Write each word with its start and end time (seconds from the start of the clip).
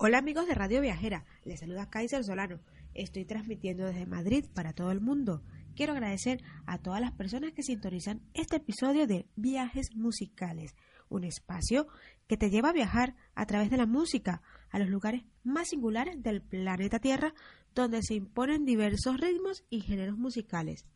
Hola 0.00 0.18
amigos 0.18 0.46
de 0.46 0.54
Radio 0.54 0.80
Viajera, 0.80 1.24
les 1.42 1.58
saluda 1.58 1.90
Kaiser 1.90 2.22
Solano. 2.22 2.60
Estoy 2.94 3.24
transmitiendo 3.24 3.84
desde 3.84 4.06
Madrid 4.06 4.44
para 4.54 4.72
todo 4.72 4.92
el 4.92 5.00
mundo. 5.00 5.42
Quiero 5.74 5.92
agradecer 5.92 6.40
a 6.66 6.78
todas 6.78 7.00
las 7.00 7.10
personas 7.10 7.52
que 7.52 7.64
sintonizan 7.64 8.22
este 8.32 8.58
episodio 8.58 9.08
de 9.08 9.26
Viajes 9.34 9.96
Musicales, 9.96 10.76
un 11.08 11.24
espacio 11.24 11.88
que 12.28 12.36
te 12.36 12.48
lleva 12.48 12.68
a 12.68 12.74
viajar 12.74 13.16
a 13.34 13.44
través 13.46 13.70
de 13.70 13.76
la 13.76 13.86
música 13.86 14.40
a 14.70 14.78
los 14.78 14.88
lugares 14.88 15.24
más 15.42 15.70
singulares 15.70 16.22
del 16.22 16.42
planeta 16.42 17.00
Tierra 17.00 17.34
donde 17.74 18.00
se 18.04 18.14
imponen 18.14 18.64
diversos 18.64 19.18
ritmos 19.18 19.64
y 19.68 19.80
géneros 19.80 20.16
musicales. 20.16 20.86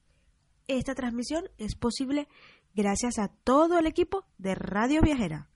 Esta 0.68 0.94
transmisión 0.94 1.50
es 1.58 1.74
posible 1.74 2.28
gracias 2.72 3.18
a 3.18 3.26
todo 3.26 3.80
el 3.80 3.86
equipo 3.86 4.26
de 4.38 4.54
Radio 4.54 5.02
Viajera. 5.02 5.48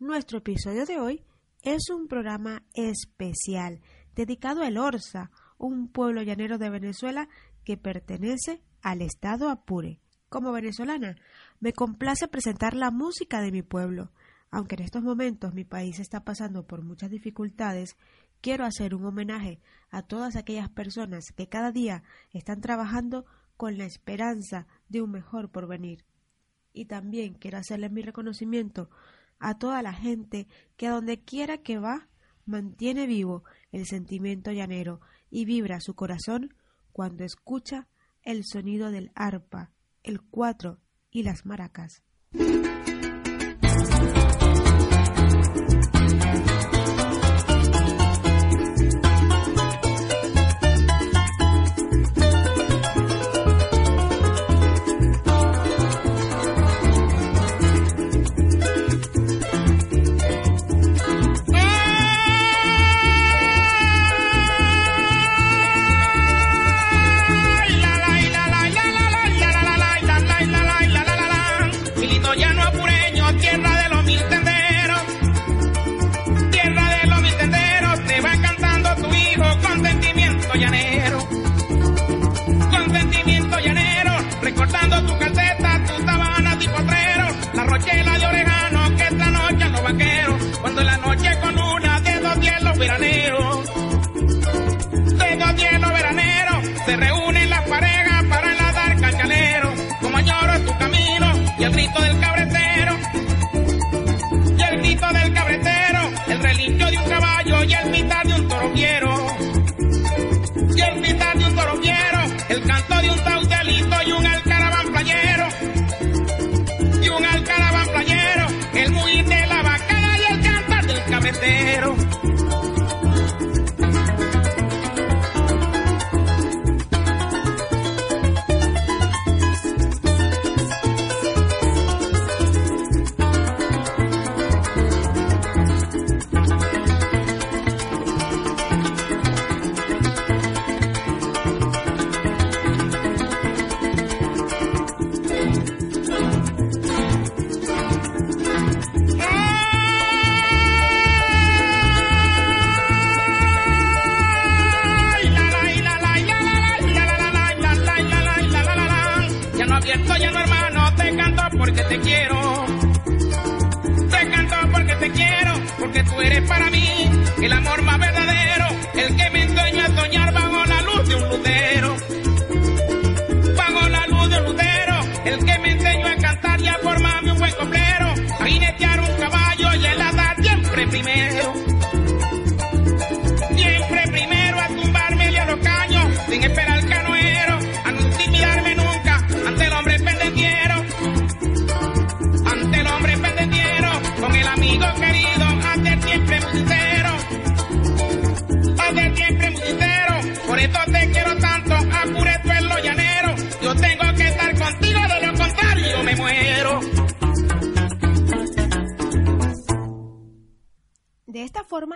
Nuestro 0.00 0.38
episodio 0.38 0.86
de 0.86 0.98
hoy 0.98 1.24
es 1.62 1.90
un 1.90 2.08
programa 2.08 2.64
especial 2.74 3.80
dedicado 4.16 4.62
a 4.62 4.68
El 4.68 4.78
Orza, 4.78 5.30
un 5.58 5.88
pueblo 5.88 6.22
llanero 6.22 6.58
de 6.58 6.70
Venezuela 6.70 7.28
que 7.64 7.76
pertenece 7.76 8.60
al 8.82 9.00
estado 9.00 9.48
Apure. 9.48 10.00
Como 10.28 10.50
venezolana, 10.50 11.16
me 11.60 11.72
complace 11.72 12.26
presentar 12.26 12.74
la 12.74 12.90
música 12.90 13.40
de 13.40 13.52
mi 13.52 13.62
pueblo. 13.62 14.10
Aunque 14.50 14.74
en 14.74 14.82
estos 14.82 15.02
momentos 15.02 15.54
mi 15.54 15.64
país 15.64 16.00
está 16.00 16.24
pasando 16.24 16.66
por 16.66 16.82
muchas 16.82 17.10
dificultades, 17.10 17.96
quiero 18.40 18.64
hacer 18.64 18.94
un 18.94 19.06
homenaje 19.06 19.60
a 19.90 20.02
todas 20.02 20.34
aquellas 20.34 20.68
personas 20.68 21.32
que 21.32 21.48
cada 21.48 21.70
día 21.70 22.02
están 22.32 22.60
trabajando 22.60 23.24
con 23.56 23.78
la 23.78 23.84
esperanza 23.84 24.66
de 24.88 25.00
un 25.00 25.12
mejor 25.12 25.50
porvenir. 25.50 26.04
Y 26.72 26.86
también 26.86 27.34
quiero 27.34 27.58
hacerle 27.58 27.88
mi 27.88 28.02
reconocimiento 28.02 28.90
a 29.42 29.58
toda 29.58 29.82
la 29.82 29.92
gente 29.92 30.46
que 30.76 30.86
a 30.86 30.92
donde 30.92 31.20
quiera 31.20 31.58
que 31.58 31.78
va 31.78 32.08
mantiene 32.46 33.06
vivo 33.06 33.42
el 33.72 33.86
sentimiento 33.86 34.52
llanero 34.52 35.00
y 35.30 35.44
vibra 35.44 35.80
su 35.80 35.94
corazón 35.94 36.54
cuando 36.92 37.24
escucha 37.24 37.88
el 38.22 38.44
sonido 38.44 38.90
del 38.90 39.10
arpa, 39.14 39.70
el 40.04 40.20
cuatro 40.20 40.78
y 41.10 41.24
las 41.24 41.44
maracas. 41.44 42.02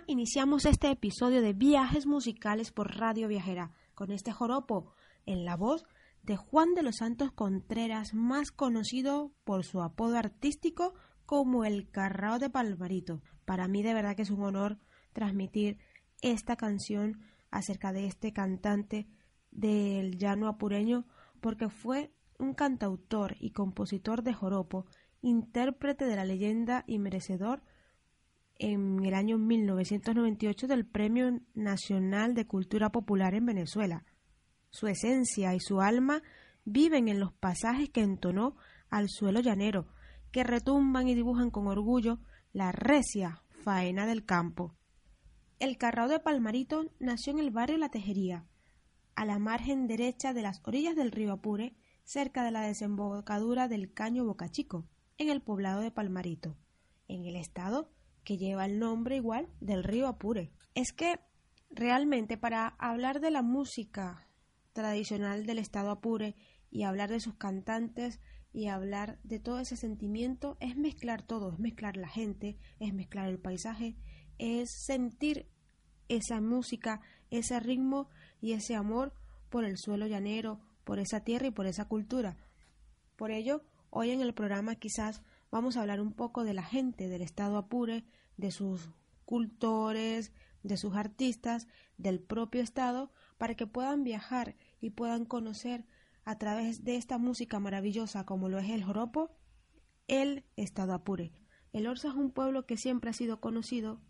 Iniciamos 0.06 0.64
este 0.64 0.91
episodio 0.91 1.41
de 1.42 1.52
Viajes 1.52 2.06
Musicales 2.06 2.72
por 2.72 2.97
Radio 2.97 3.28
Viajera 3.28 3.70
con 3.94 4.10
este 4.10 4.32
joropo 4.32 4.92
en 5.26 5.44
la 5.44 5.56
voz 5.56 5.84
de 6.22 6.36
Juan 6.36 6.74
de 6.74 6.82
los 6.82 6.97
Santos 6.97 7.30
Contreras, 7.30 8.12
más 8.12 8.50
conocido 8.50 9.32
por 9.44 9.64
su 9.64 9.82
apodo 9.82 10.19
artístico 10.19 10.94
como 11.24 11.64
el 11.64 11.88
Carrao 11.91 12.38
de 12.38 12.50
Palmarito. 12.50 13.22
Para 13.44 13.69
mí 13.69 13.82
de 13.82 13.94
verdad 13.94 14.16
que 14.16 14.22
es 14.22 14.30
un 14.30 14.42
honor 14.42 14.78
transmitir 15.12 15.78
esta 16.21 16.56
canción 16.56 17.21
acerca 17.53 17.92
de 17.92 18.06
este 18.06 18.32
cantante 18.32 19.06
del 19.53 20.18
llano 20.18 20.48
apureño 20.48 21.06
porque 21.41 21.68
fue 21.68 22.12
un 22.39 22.54
cantautor 22.54 23.36
y 23.39 23.53
compositor 23.53 24.22
de 24.22 24.34
joropo, 24.34 24.86
intérprete 25.22 26.06
de 26.06 26.16
la 26.16 26.24
leyenda 26.24 26.82
y 26.89 26.98
merecedor 26.98 27.62
en 28.58 29.04
el 29.04 29.14
año 29.14 29.38
1998 29.38 30.66
del 30.66 30.86
Premio 30.86 31.41
Nacional 31.54 32.34
de 32.34 32.47
Cultura 32.47 32.91
Popular 32.91 33.34
en 33.34 33.47
Venezuela. 33.47 34.04
Su 34.70 34.86
esencia 34.86 35.54
y 35.54 35.60
su 35.60 35.80
alma 35.80 36.22
viven 36.64 37.08
en 37.08 37.20
los 37.20 37.32
pasajes 37.32 37.91
que 37.91 38.03
entonó 38.03 38.56
al 38.91 39.08
suelo 39.08 39.41
llanero, 39.41 39.86
que 40.32 40.44
retumban 40.44 41.08
y 41.08 41.14
dibujan 41.14 41.50
con 41.50 41.66
orgullo 41.66 42.18
la 42.53 42.72
recia 42.72 43.42
faena 43.62 44.06
del 44.06 44.24
campo. 44.24 44.74
El 45.58 45.78
Carrao 45.78 46.08
de 46.08 46.20
Palmarito 46.20 46.91
nació 46.98 47.32
en 47.32 47.38
el 47.38 47.50
barrio 47.50 47.78
La 47.78 47.91
Tejería, 47.91 48.47
a 49.14 49.24
la 49.24 49.38
margen 49.38 49.86
derecha 49.86 50.34
de 50.34 50.42
las 50.42 50.60
orillas 50.64 50.97
del 50.97 51.12
río 51.12 51.32
Apure, 51.32 51.74
cerca 52.04 52.44
de 52.44 52.50
la 52.50 52.60
desembocadura 52.60 53.66
del 53.68 53.92
caño 53.92 54.24
Bocachico, 54.24 54.86
en 55.18 55.30
el 55.30 55.41
poblado 55.41 55.80
de 55.80 55.91
Palmarito, 55.91 56.56
en 57.08 57.24
el 57.24 57.36
estado 57.36 57.91
que 58.27 58.37
lleva 58.37 58.67
el 58.67 58.81
nombre 58.81 59.15
igual 59.15 59.49
del 59.61 59.84
río 59.84 60.09
Apure. 60.09 60.51
Es 60.75 60.93
que 60.93 61.21
realmente 61.71 62.37
para 62.37 62.75
hablar 62.81 63.21
de 63.21 63.31
la 63.31 63.41
música 63.41 64.27
tradicional 64.73 65.47
del 65.47 65.61
estado 65.61 65.91
Apure 65.93 66.34
y 66.69 66.83
hablar 66.83 67.09
de 67.09 67.21
sus 67.21 67.37
cantantes 67.37 68.21
y 68.53 68.67
hablar 68.67 69.21
de 69.23 69.39
todo 69.39 69.61
ese 69.61 69.77
sentimiento 69.77 70.57
es 70.59 70.77
mezclar 70.77 71.23
todo, 71.23 71.53
es 71.53 71.61
mezclar 71.61 71.97
la 71.97 72.09
gente, 72.09 72.59
es 72.81 72.93
mezclar 72.93 73.28
el 73.28 73.39
paisaje, 73.39 73.97
es 74.39 74.71
sentir 74.84 75.47
esa 76.09 76.41
música, 76.41 77.01
ese 77.31 77.61
ritmo 77.61 78.11
y 78.41 78.55
ese 78.55 78.75
amor 78.75 79.15
por 79.51 79.65
el 79.65 79.78
suelo 79.78 80.09
llanero, 80.09 80.59
por 80.83 80.99
esa 80.99 81.21
tierra 81.21 81.47
y 81.47 81.53
por 81.53 81.67
esa 81.67 81.84
cultura. 81.87 82.37
Por 83.15 83.31
ello, 83.31 83.63
hoy 83.91 84.11
en 84.11 84.21
el 84.21 84.34
programa 84.34 84.75
quizás 84.75 85.23
vamos 85.51 85.77
a 85.77 85.81
hablar 85.81 86.01
un 86.01 86.13
poco 86.13 86.45
de 86.45 86.54
la 86.54 86.65
gente 86.65 87.09
del 87.09 87.22
estado 87.22 87.57
Apure, 87.57 88.04
de 88.37 88.51
sus 88.51 88.91
cultores, 89.25 90.33
de 90.63 90.77
sus 90.77 90.95
artistas, 90.97 91.69
del 91.97 92.21
propio 92.21 92.63
estado, 92.63 93.13
para 93.39 93.54
que 93.54 93.66
puedan 93.66 94.04
viajar 94.04 94.57
y 94.81 94.91
puedan 94.91 95.25
conocer 95.25 95.87
a 96.25 96.39
través 96.39 96.84
de 96.84 96.97
esta 96.97 97.19
música 97.19 97.60
maravillosa 97.60 98.25
como 98.25 98.48
lo 98.48 98.59
es 98.59 98.71
el 98.71 98.84
joropo, 98.84 99.31
el 100.09 100.45
estado 100.57 100.93
Apure. 100.93 101.33
El 101.72 101.87
Orsa 101.87 102.09
es 102.09 102.15
un 102.15 102.31
pueblo 102.31 102.66
que 102.66 102.77
siempre 102.77 103.10
ha 103.10 103.13
sido 103.13 103.41
conocido 103.41 104.01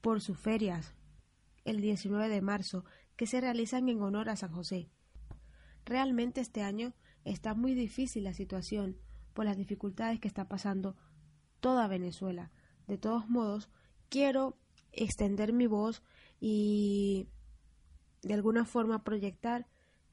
por 0.00 0.20
sus 0.20 0.38
ferias, 0.38 0.94
el 1.64 1.80
19 1.80 2.28
de 2.28 2.40
marzo, 2.42 2.84
que 3.16 3.26
se 3.26 3.40
realizan 3.40 3.88
en 3.88 4.02
honor 4.02 4.28
a 4.28 4.36
San 4.36 4.52
José. 4.52 4.90
Realmente 5.84 6.40
este 6.40 6.62
año 6.62 6.94
está 7.24 7.54
muy 7.54 7.74
difícil 7.74 8.24
la 8.24 8.34
situación 8.34 8.98
por 9.32 9.44
las 9.44 9.56
dificultades 9.56 10.20
que 10.20 10.28
está 10.28 10.48
pasando 10.48 10.96
toda 11.60 11.88
Venezuela. 11.88 12.50
De 12.86 12.98
todos 12.98 13.28
modos, 13.28 13.68
quiero 14.08 14.56
extender 14.92 15.52
mi 15.52 15.66
voz 15.66 16.02
y 16.40 17.28
de 18.22 18.34
alguna 18.34 18.64
forma 18.64 19.04
proyectar 19.04 19.66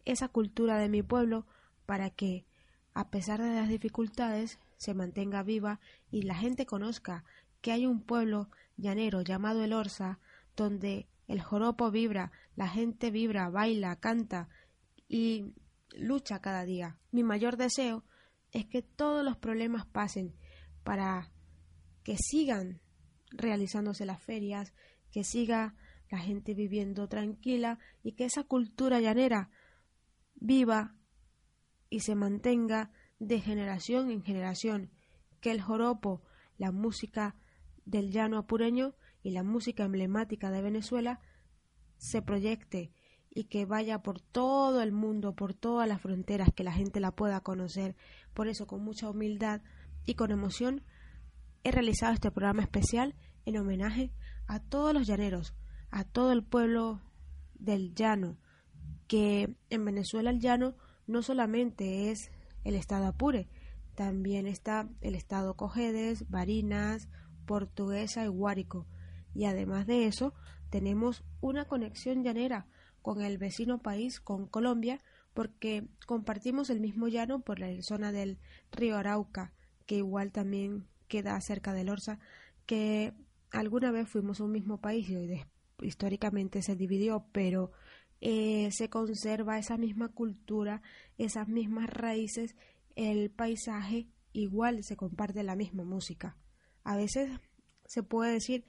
esa 0.05 0.29
cultura 0.29 0.77
de 0.77 0.89
mi 0.89 1.03
pueblo 1.03 1.45
para 1.85 2.09
que, 2.09 2.45
a 2.93 3.09
pesar 3.09 3.41
de 3.41 3.53
las 3.53 3.69
dificultades, 3.69 4.59
se 4.77 4.93
mantenga 4.93 5.43
viva 5.43 5.79
y 6.11 6.23
la 6.23 6.35
gente 6.35 6.65
conozca 6.65 7.23
que 7.61 7.71
hay 7.71 7.85
un 7.85 8.01
pueblo 8.01 8.49
llanero 8.77 9.21
llamado 9.21 9.63
el 9.63 9.73
Orsa, 9.73 10.19
donde 10.55 11.07
el 11.27 11.41
joropo 11.41 11.91
vibra, 11.91 12.31
la 12.55 12.69
gente 12.69 13.11
vibra, 13.11 13.49
baila, 13.49 13.97
canta 13.97 14.47
y 15.09 15.53
lucha 15.91 16.39
cada 16.39 16.63
día. 16.63 16.97
Mi 17.11 17.23
mayor 17.23 17.57
deseo 17.57 18.03
es 18.51 18.65
que 18.65 18.81
todos 18.81 19.23
los 19.23 19.38
problemas 19.38 19.85
pasen 19.85 20.35
para 20.83 21.31
que 22.03 22.17
sigan 22.17 22.81
realizándose 23.31 24.05
las 24.05 24.21
ferias, 24.21 24.73
que 25.11 25.23
siga 25.23 25.75
la 26.09 26.19
gente 26.19 26.53
viviendo 26.53 27.07
tranquila 27.07 27.79
y 28.03 28.13
que 28.13 28.25
esa 28.25 28.44
cultura 28.44 29.01
llanera 29.01 29.49
viva 30.35 30.95
y 31.89 32.01
se 32.01 32.15
mantenga 32.15 32.91
de 33.19 33.41
generación 33.41 34.11
en 34.11 34.21
generación, 34.21 34.91
que 35.41 35.51
el 35.51 35.61
joropo, 35.61 36.21
la 36.57 36.71
música 36.71 37.35
del 37.85 38.11
llano 38.11 38.38
apureño 38.38 38.95
y 39.23 39.31
la 39.31 39.43
música 39.43 39.83
emblemática 39.83 40.51
de 40.51 40.61
Venezuela 40.61 41.19
se 41.97 42.21
proyecte 42.21 42.91
y 43.33 43.45
que 43.45 43.65
vaya 43.65 44.01
por 44.01 44.19
todo 44.19 44.81
el 44.81 44.91
mundo, 44.91 45.33
por 45.33 45.53
todas 45.53 45.88
las 45.88 46.01
fronteras, 46.01 46.50
que 46.56 46.63
la 46.63 46.71
gente 46.71 47.00
la 47.00 47.12
pueda 47.12 47.41
conocer. 47.41 47.95
Por 48.33 48.47
eso, 48.47 48.68
con 48.68 48.83
mucha 48.83 49.09
humildad 49.09 49.62
y 50.06 50.15
con 50.15 50.31
emoción, 50.31 50.83
he 51.63 51.71
realizado 51.71 52.13
este 52.13 52.31
programa 52.31 52.63
especial 52.63 53.15
en 53.45 53.57
homenaje 53.57 54.12
a 54.47 54.59
todos 54.59 54.94
los 54.94 55.06
llaneros, 55.06 55.53
a 55.91 56.03
todo 56.03 56.31
el 56.31 56.44
pueblo 56.44 57.01
del 57.56 57.94
llano, 57.94 58.38
que 59.07 59.56
en 59.69 59.85
Venezuela 59.85 60.29
el 60.29 60.39
llano 60.39 60.75
no 61.07 61.21
solamente 61.21 62.12
es 62.12 62.31
el 62.63 62.75
estado 62.75 63.07
Apure, 63.07 63.50
también 63.95 64.47
está 64.47 64.88
el 65.01 65.15
estado 65.15 65.56
Cojedes, 65.56 66.29
Barinas, 66.29 67.09
Portuguesa 67.45 68.24
y 68.25 68.27
Guárico. 68.27 68.85
Y 69.33 69.45
además 69.45 69.88
de 69.88 70.06
eso, 70.06 70.33
tenemos 70.69 71.24
una 71.41 71.65
conexión 71.65 72.24
llanera 72.24 72.68
con 73.07 73.21
el 73.21 73.38
vecino 73.38 73.81
país, 73.81 74.19
con 74.19 74.48
Colombia, 74.48 75.00
porque 75.33 75.88
compartimos 76.06 76.69
el 76.69 76.81
mismo 76.81 77.07
llano 77.07 77.39
por 77.39 77.57
la 77.57 77.69
zona 77.81 78.12
del 78.12 78.38
río 78.69 78.98
Arauca, 78.98 79.54
que 79.86 79.95
igual 79.95 80.33
también 80.33 80.89
queda 81.07 81.39
cerca 81.39 81.71
del 81.71 81.88
Orsa, 81.88 82.19
que 82.65 83.13
alguna 83.50 83.92
vez 83.92 84.09
fuimos 84.09 84.42
un 84.42 84.51
mismo 84.51 84.81
país 84.81 85.09
y 85.09 85.42
históricamente 85.86 86.62
se 86.62 86.75
dividió, 86.75 87.25
pero 87.31 87.71
eh, 88.19 88.68
se 88.74 88.89
conserva 88.89 89.57
esa 89.57 89.77
misma 89.77 90.10
cultura, 90.10 90.81
esas 91.18 91.48
mismas 91.48 91.89
raíces, 91.89 92.57
el 92.98 93.31
paisaje 93.31 94.10
igual 94.33 94.83
se 94.83 94.98
comparte 94.98 95.44
la 95.44 95.56
misma 95.56 95.86
música. 95.86 96.36
A 96.83 96.98
veces 96.98 97.30
se 97.86 98.03
puede 98.03 98.33
decir 98.33 98.65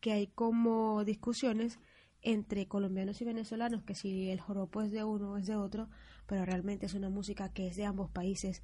que 0.00 0.12
hay 0.12 0.26
como 0.26 1.06
discusiones 1.06 1.78
entre 2.22 2.66
colombianos 2.66 3.20
y 3.20 3.24
venezolanos, 3.24 3.84
que 3.84 3.94
si 3.94 4.30
el 4.30 4.40
joropo 4.40 4.82
es 4.82 4.90
de 4.90 5.04
uno 5.04 5.36
es 5.36 5.46
de 5.46 5.56
otro, 5.56 5.88
pero 6.26 6.44
realmente 6.44 6.86
es 6.86 6.94
una 6.94 7.10
música 7.10 7.52
que 7.52 7.68
es 7.68 7.76
de 7.76 7.84
ambos 7.84 8.10
países 8.10 8.62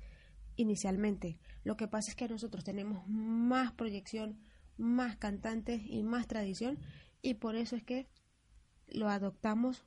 inicialmente. 0.57 1.39
Lo 1.63 1.77
que 1.77 1.89
pasa 1.89 2.11
es 2.11 2.17
que 2.17 2.29
nosotros 2.29 2.65
tenemos 2.65 3.07
más 3.09 3.73
proyección, 3.73 4.39
más 4.77 5.17
cantantes 5.17 5.83
y 5.85 6.03
más 6.03 6.27
tradición 6.27 6.79
y 7.23 7.35
por 7.35 7.57
eso 7.57 7.77
es 7.77 7.83
que 7.83 8.09
lo 8.87 9.09
adoptamos 9.09 9.85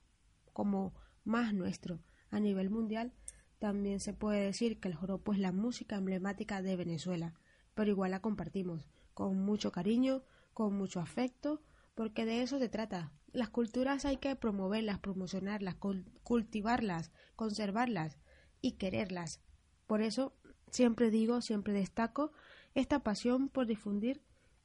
como 0.53 0.93
más 1.23 1.53
nuestro. 1.53 1.99
A 2.29 2.39
nivel 2.39 2.69
mundial 2.69 3.13
también 3.59 3.99
se 3.99 4.13
puede 4.13 4.41
decir 4.41 4.79
que 4.79 4.87
el 4.87 4.95
joropo 4.95 5.33
es 5.33 5.39
la 5.39 5.51
música 5.51 5.97
emblemática 5.97 6.61
de 6.61 6.75
Venezuela, 6.75 7.33
pero 7.73 7.91
igual 7.91 8.11
la 8.11 8.21
compartimos 8.21 8.87
con 9.13 9.39
mucho 9.39 9.71
cariño, 9.71 10.23
con 10.53 10.75
mucho 10.75 10.99
afecto, 10.99 11.61
porque 11.95 12.25
de 12.25 12.41
eso 12.43 12.59
se 12.59 12.69
trata, 12.69 13.11
las 13.37 13.49
culturas 13.49 14.03
hay 14.05 14.17
que 14.17 14.35
promoverlas, 14.35 14.97
promocionarlas, 14.97 15.75
cultivarlas, 16.23 17.11
conservarlas 17.35 18.17
y 18.61 18.77
quererlas. 18.77 19.41
Por 19.85 20.01
eso 20.01 20.35
siempre 20.71 21.11
digo, 21.11 21.41
siempre 21.41 21.71
destaco 21.71 22.31
esta 22.73 23.03
pasión 23.03 23.49
por 23.49 23.67
difundir 23.67 24.23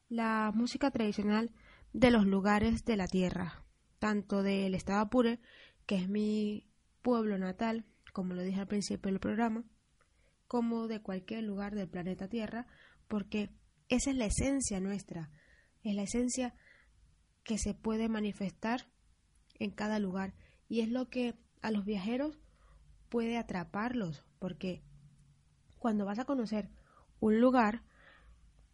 la 0.09 0.53
música 0.55 0.91
tradicional 0.91 1.51
de 1.93 2.11
los 2.11 2.25
lugares 2.25 2.87
de 2.87 2.97
la 2.97 3.07
tierra, 3.07 3.63
tanto 3.99 4.43
del 4.43 4.75
estado 4.75 5.01
Apure, 5.01 5.39
que 5.85 5.96
es 5.96 6.08
mi 6.08 6.67
pueblo 7.03 7.37
natal, 7.37 7.85
como 8.15 8.32
lo 8.32 8.43
dije 8.43 8.61
al 8.61 8.69
principio 8.69 9.13
del 9.13 9.20
programa, 9.20 9.65
como 10.49 10.89
de 10.89 11.03
cualquier 11.03 11.44
lugar 11.44 11.75
del 11.75 11.91
planeta 11.91 12.27
Tierra, 12.29 12.67
porque 13.06 13.51
esa 13.91 14.11
es 14.11 14.17
la 14.17 14.25
esencia 14.25 14.81
nuestra, 14.81 15.31
es 15.82 15.94
la 15.94 16.05
esencia 16.05 16.55
que 17.44 17.58
se 17.58 17.75
puede 17.75 18.08
manifestar 18.08 18.87
en 19.58 19.70
cada 19.70 19.99
lugar 19.99 20.34
y 20.69 20.81
es 20.81 20.89
lo 20.89 21.08
que 21.08 21.34
a 21.61 21.70
los 21.70 21.84
viajeros 21.84 22.39
puede 23.08 23.37
atraparlos 23.39 24.25
porque 24.39 24.82
cuando 25.79 26.05
vas 26.05 26.19
a 26.19 26.25
conocer 26.25 26.70
un 27.20 27.41
lugar 27.41 27.82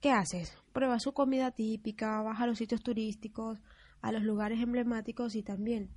¿qué 0.00 0.12
haces? 0.12 0.56
Pruebas 0.72 1.02
su 1.02 1.12
comida 1.12 1.50
típica, 1.50 2.22
vas 2.22 2.40
a 2.40 2.46
los 2.46 2.58
sitios 2.58 2.82
turísticos, 2.82 3.60
a 4.00 4.12
los 4.12 4.22
lugares 4.22 4.60
emblemáticos 4.60 5.34
y 5.34 5.42
también 5.42 5.90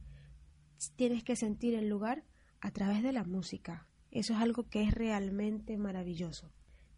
tienes 0.95 1.23
que 1.23 1.35
sentir 1.35 1.75
el 1.75 1.87
lugar 1.87 2.23
a 2.59 2.71
través 2.71 3.03
de 3.03 3.11
la 3.11 3.23
música. 3.23 3.87
Eso 4.09 4.33
es 4.33 4.39
algo 4.39 4.67
que 4.69 4.83
es 4.83 4.93
realmente 4.93 5.77
maravilloso. 5.77 6.51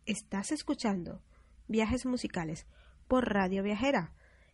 Estás 0.05 0.51
escuchando 0.51 1.21
Viajes 1.67 2.05
Musicales 2.05 2.65
por 3.07 3.31
Radio 3.33 3.63
Viajera 3.63 4.13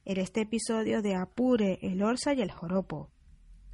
en 0.09 0.17
este 0.17 0.41
episodio 0.41 1.03
de 1.03 1.13
Apure, 1.13 1.77
el 1.83 2.01
Orsa 2.01 2.33
y 2.33 2.41
el 2.41 2.49
Joropo. 2.49 3.11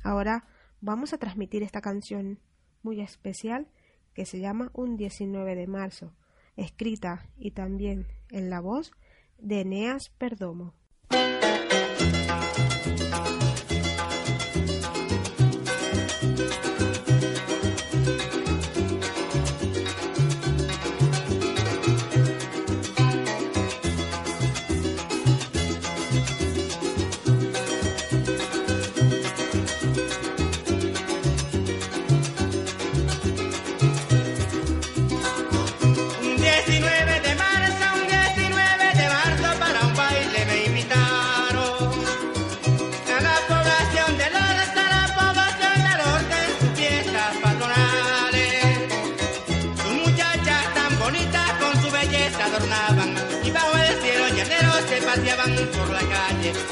Ahora 0.03 0.43
vamos 0.81 1.13
a 1.13 1.17
transmitir 1.17 1.63
esta 1.63 1.79
canción 1.79 2.41
muy 2.83 2.99
especial 2.99 3.69
que 4.13 4.25
se 4.25 4.41
llama 4.41 4.69
Un 4.73 4.97
19 4.97 5.55
de 5.55 5.65
marzo, 5.65 6.13
escrita 6.57 7.29
y 7.37 7.51
también 7.51 8.05
en 8.31 8.49
la 8.49 8.59
voz 8.59 8.91
de 9.37 9.61
Eneas 9.61 10.09
Perdomo. 10.17 10.73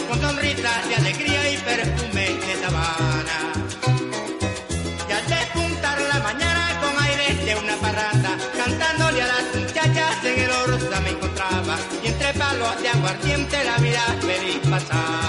Con 0.08 0.22
sonrisas 0.22 0.88
de 0.88 0.96
alegría 0.96 1.52
y 1.52 1.58
perfume 1.58 2.26
de 2.46 2.56
sabana. 2.62 3.38
Y 5.10 5.12
al 5.12 5.28
despuntar 5.28 6.02
la 6.02 6.20
mañana 6.20 6.80
con 6.82 7.04
aire 7.04 7.46
de 7.46 7.56
una 7.56 7.76
parranda, 7.78 8.38
cantándole 8.58 9.22
a 9.22 9.28
las 9.28 9.56
muchachas 9.56 10.24
en 10.26 10.40
el 10.44 10.52
orza 10.52 11.00
me 11.02 11.10
encontraba, 11.10 11.78
y 12.04 12.08
entre 12.08 12.34
palos 12.34 12.82
de 12.82 12.90
aguardiente 12.90 13.64
la 13.64 13.78
vida 13.78 14.04
feliz 14.22 14.60
pasaba. 14.70 15.23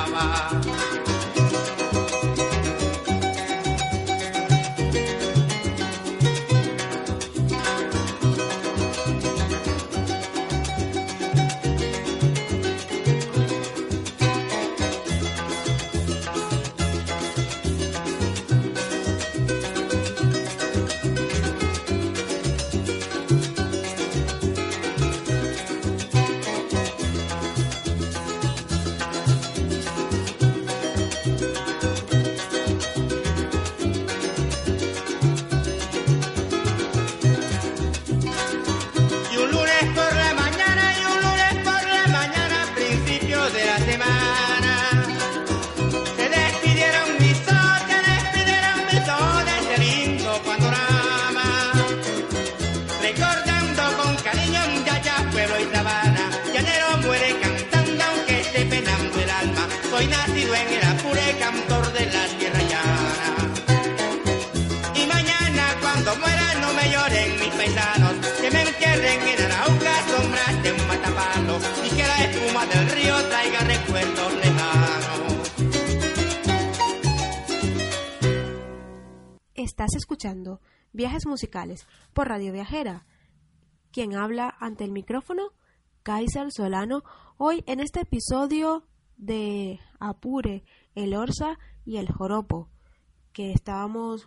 Estás 79.84 80.00
escuchando 80.00 80.62
Viajes 80.94 81.26
Musicales 81.26 81.86
por 82.14 82.28
Radio 82.28 82.54
Viajera. 82.54 83.04
Quien 83.92 84.14
habla 84.14 84.56
ante 84.58 84.82
el 84.82 84.92
micrófono, 84.92 85.50
Kaiser 86.02 86.50
Solano, 86.50 87.04
hoy 87.36 87.62
en 87.66 87.80
este 87.80 88.00
episodio 88.00 88.86
de 89.18 89.80
Apure, 90.00 90.64
el 90.94 91.14
Orsa 91.14 91.58
y 91.84 91.98
el 91.98 92.10
Joropo, 92.10 92.70
que 93.34 93.52
estábamos 93.52 94.26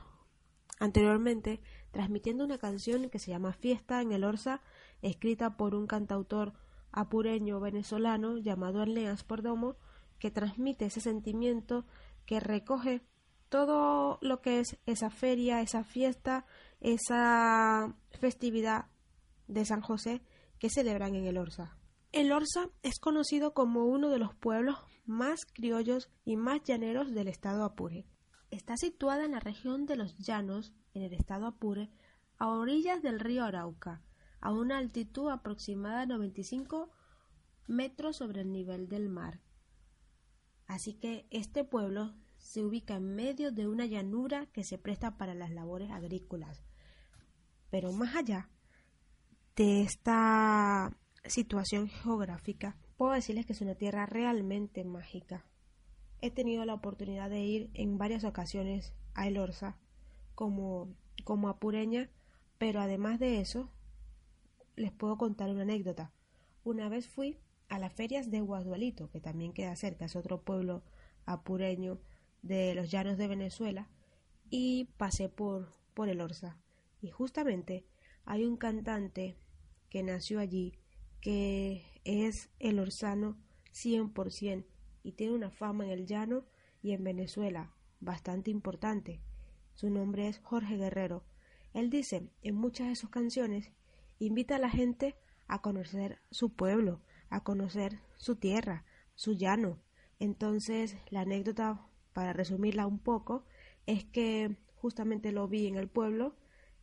anteriormente 0.80 1.60
transmitiendo 1.90 2.46
una 2.46 2.60
canción 2.60 3.10
que 3.10 3.18
se 3.18 3.32
llama 3.32 3.52
Fiesta 3.52 4.04
en 4.04 4.12
el 4.12 4.26
Orsa, 4.26 4.62
escrita 5.02 5.58
por 5.58 5.74
un 5.74 5.88
cantautor 5.88 6.54
apureño 6.92 7.60
venezolano 7.60 8.38
llamado 8.38 8.84
Erneas 8.84 9.24
Pordomo, 9.24 9.76
que 10.20 10.30
transmite 10.30 10.86
ese 10.86 11.02
sentimiento 11.02 11.84
que 12.28 12.40
recoge 12.40 13.02
todo 13.50 14.20
lo 14.22 14.42
que 14.42 14.60
es 14.60 14.78
esa 14.86 15.10
feria, 15.10 15.62
esa 15.62 15.84
fiesta, 15.84 16.46
esa 16.80 17.96
festividad 18.20 18.86
de 19.48 19.66
San 19.66 19.82
José 19.82 20.22
que 20.60 20.70
celebran 20.70 21.16
en 21.16 21.26
el 21.26 21.38
Orsa. 21.38 21.78
El 22.12 22.32
Orsa 22.32 22.70
es 22.84 23.00
conocido 23.00 23.54
como 23.54 23.86
uno 23.86 24.10
de 24.10 24.20
los 24.20 24.34
pueblos 24.36 24.78
más 25.06 25.46
criollos 25.46 26.10
y 26.26 26.36
más 26.36 26.64
llaneros 26.64 27.14
del 27.14 27.28
estado 27.28 27.64
Apure. 27.64 28.06
Está 28.50 28.76
situada 28.78 29.26
en 29.26 29.32
la 29.32 29.40
región 29.40 29.86
de 29.86 29.98
los 29.98 30.18
Llanos, 30.18 30.74
en 30.94 31.04
el 31.04 31.14
estado 31.14 31.48
Apure, 31.48 31.90
a 32.38 32.48
orillas 32.48 33.02
del 33.02 33.20
río 33.20 33.44
Arauca, 33.44 34.02
a 34.40 34.52
una 34.52 34.78
altitud 34.78 35.30
aproximada 35.30 36.02
de 36.02 36.08
95 36.08 36.90
metros 37.68 38.18
sobre 38.18 38.42
el 38.42 38.52
nivel 38.52 38.88
del 38.88 39.10
mar. 39.10 39.42
Así 40.66 40.94
que 40.94 41.28
este 41.30 41.64
pueblo 41.64 42.14
se 42.48 42.64
ubica 42.64 42.96
en 42.96 43.14
medio 43.14 43.52
de 43.52 43.68
una 43.68 43.86
llanura 43.86 44.46
que 44.54 44.64
se 44.64 44.78
presta 44.78 45.18
para 45.18 45.34
las 45.34 45.52
labores 45.52 45.92
agrícolas. 45.92 46.64
Pero 47.70 47.92
más 47.92 48.16
allá 48.16 48.50
de 49.58 49.82
esta 49.82 50.96
situación 51.26 51.90
geográfica, 51.90 52.78
puedo 52.96 53.12
decirles 53.12 53.46
que 53.46 53.52
es 53.52 53.60
una 53.60 53.76
tierra 53.76 54.06
realmente 54.06 54.86
mágica. 54.86 55.46
He 56.22 56.32
tenido 56.32 56.64
la 56.64 56.74
oportunidad 56.74 57.30
de 57.30 57.42
ir 57.42 57.70
en 57.74 57.98
varias 57.98 58.24
ocasiones 58.24 58.94
a 59.14 59.28
El 59.28 59.38
Orza 59.40 59.78
como, 60.34 60.96
como 61.26 61.50
apureña, 61.50 62.10
pero 62.58 62.80
además 62.80 63.20
de 63.20 63.42
eso, 63.42 63.70
les 64.78 64.94
puedo 64.94 65.18
contar 65.18 65.50
una 65.50 65.64
anécdota. 65.64 66.14
Una 66.64 66.88
vez 66.88 67.10
fui 67.10 67.42
a 67.68 67.78
las 67.78 67.92
ferias 67.92 68.32
de 68.32 68.40
Guadualito, 68.40 69.10
que 69.10 69.20
también 69.20 69.52
queda 69.52 69.76
cerca, 69.76 70.06
es 70.06 70.16
otro 70.16 70.44
pueblo 70.44 70.82
apureño 71.26 72.00
de 72.48 72.74
los 72.76 72.90
llanos 72.90 73.18
de 73.18 73.28
Venezuela, 73.28 73.90
y 74.50 74.86
pasé 74.98 75.30
por, 75.30 75.74
por 75.94 76.10
el 76.10 76.22
Orza. 76.22 76.58
Y 77.02 77.10
justamente 77.10 77.86
hay 78.26 78.46
un 78.46 78.58
cantante 78.58 79.38
que 79.90 80.04
nació 80.04 80.40
allí, 80.40 80.74
que 81.22 81.84
es 82.04 82.50
el 82.60 82.80
orzano 82.80 83.38
100% 83.74 84.66
y 85.04 85.14
tiene 85.14 85.34
una 85.34 85.52
fama 85.52 85.86
en 85.86 85.92
el 85.92 86.06
llano 86.06 86.46
y 86.82 86.92
en 86.92 87.04
Venezuela 87.04 87.74
bastante 88.00 88.52
importante. 88.52 89.22
Su 89.74 89.90
nombre 89.90 90.28
es 90.28 90.40
Jorge 90.40 90.78
Guerrero. 90.78 91.24
Él 91.74 91.90
dice 91.90 92.30
en 92.42 92.56
muchas 92.56 92.88
de 92.88 92.96
sus 92.96 93.10
canciones, 93.10 93.72
invita 94.20 94.56
a 94.56 94.60
la 94.60 94.70
gente 94.70 95.16
a 95.48 95.62
conocer 95.62 96.20
su 96.32 96.50
pueblo, 96.50 97.02
a 97.30 97.44
conocer 97.44 98.00
su 98.18 98.36
tierra, 98.36 98.84
su 99.16 99.34
llano. 99.34 99.80
Entonces, 100.20 100.98
la 101.10 101.22
anécdota, 101.22 101.88
para 102.18 102.34
resumirla 102.34 102.88
un 102.88 102.98
poco, 102.98 103.46
es 103.86 104.04
que 104.04 104.58
justamente 104.78 105.32
lo 105.32 105.48
vi 105.48 105.68
en 105.68 105.76
el 105.76 105.88
pueblo 105.88 106.36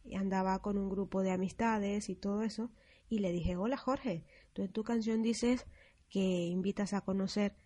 y 0.05 0.14
andaba 0.14 0.62
con 0.62 0.79
un 0.79 0.88
grupo 0.88 1.23
de 1.25 1.33
amistades 1.33 2.09
y 2.09 2.14
todo 2.14 2.45
eso, 2.45 2.71
y 3.09 3.19
le 3.19 3.33
dije, 3.33 3.57
hola 3.57 3.76
Jorge, 3.76 4.25
tú 4.53 4.62
en 4.62 4.71
tu 4.71 4.85
canción 4.85 5.23
dices 5.23 5.67
que 6.09 6.21
invitas 6.21 6.93
a 6.93 7.00
conocer 7.00 7.57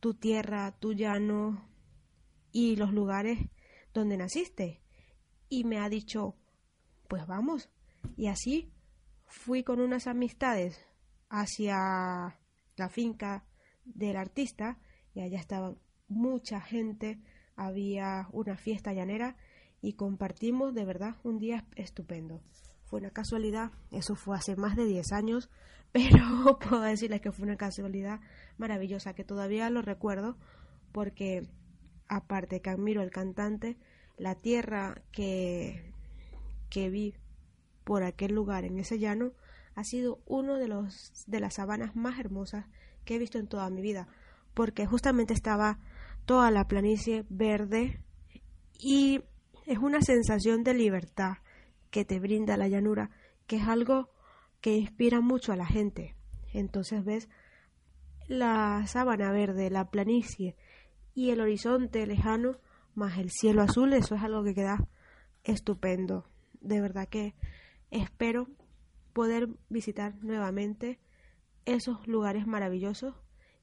tu 0.00 0.12
tierra, 0.12 0.78
tu 0.78 0.92
llano 0.92 1.66
y 2.52 2.76
los 2.76 2.92
lugares 2.92 3.38
donde 3.94 4.18
naciste. 4.18 4.82
Y 5.48 5.64
me 5.64 5.78
ha 5.78 5.88
dicho, 5.88 6.36
pues 7.08 7.26
vamos. 7.26 7.70
Y 8.18 8.26
así 8.26 8.70
fui 9.24 9.62
con 9.62 9.80
unas 9.80 10.08
amistades 10.08 10.78
hacia 11.30 12.38
la 12.76 12.88
finca 12.90 13.46
del 13.86 14.18
artista 14.18 14.78
y 15.14 15.22
allá 15.22 15.40
estaba 15.40 15.74
mucha 16.14 16.60
gente, 16.60 17.18
había 17.56 18.28
una 18.32 18.56
fiesta 18.56 18.92
llanera 18.92 19.36
y 19.80 19.94
compartimos 19.94 20.74
de 20.74 20.84
verdad 20.84 21.16
un 21.22 21.38
día 21.38 21.66
estupendo. 21.76 22.42
Fue 22.84 23.00
una 23.00 23.10
casualidad, 23.10 23.72
eso 23.90 24.14
fue 24.14 24.36
hace 24.36 24.56
más 24.56 24.76
de 24.76 24.86
10 24.86 25.12
años, 25.12 25.50
pero 25.92 26.58
puedo 26.58 26.82
decirles 26.82 27.20
que 27.20 27.32
fue 27.32 27.44
una 27.44 27.56
casualidad 27.56 28.20
maravillosa 28.56 29.14
que 29.14 29.24
todavía 29.24 29.68
lo 29.70 29.82
recuerdo 29.82 30.36
porque 30.92 31.48
aparte 32.08 32.60
que 32.60 32.70
admiro 32.70 33.02
al 33.02 33.10
cantante, 33.10 33.76
la 34.16 34.36
tierra 34.36 35.02
que, 35.12 35.92
que 36.70 36.88
vi 36.88 37.14
por 37.84 38.04
aquel 38.04 38.32
lugar 38.32 38.64
en 38.64 38.78
ese 38.78 38.98
llano 38.98 39.32
ha 39.74 39.84
sido 39.84 40.22
uno 40.26 40.54
de 40.54 40.68
los 40.68 41.24
de 41.26 41.40
las 41.40 41.54
sabanas 41.54 41.96
más 41.96 42.18
hermosas 42.18 42.66
que 43.04 43.16
he 43.16 43.18
visto 43.18 43.38
en 43.38 43.48
toda 43.48 43.68
mi 43.70 43.82
vida, 43.82 44.08
porque 44.54 44.86
justamente 44.86 45.34
estaba 45.34 45.78
toda 46.24 46.50
la 46.50 46.66
planicie 46.66 47.24
verde 47.28 48.00
y 48.78 49.22
es 49.66 49.78
una 49.78 50.00
sensación 50.02 50.64
de 50.64 50.74
libertad 50.74 51.38
que 51.90 52.04
te 52.04 52.20
brinda 52.20 52.56
la 52.56 52.68
llanura, 52.68 53.10
que 53.46 53.56
es 53.56 53.68
algo 53.68 54.10
que 54.60 54.76
inspira 54.76 55.20
mucho 55.20 55.52
a 55.52 55.56
la 55.56 55.66
gente. 55.66 56.14
Entonces 56.52 57.04
ves 57.04 57.28
la 58.26 58.84
sábana 58.86 59.30
verde, 59.30 59.70
la 59.70 59.90
planicie 59.90 60.56
y 61.14 61.30
el 61.30 61.40
horizonte 61.40 62.06
lejano 62.06 62.58
más 62.94 63.18
el 63.18 63.30
cielo 63.30 63.62
azul, 63.62 63.92
eso 63.92 64.14
es 64.14 64.22
algo 64.22 64.44
que 64.44 64.54
queda 64.54 64.86
estupendo. 65.42 66.24
De 66.60 66.80
verdad 66.80 67.08
que 67.08 67.34
espero 67.90 68.48
poder 69.12 69.48
visitar 69.68 70.14
nuevamente 70.22 70.98
esos 71.64 72.06
lugares 72.06 72.46
maravillosos 72.46 73.14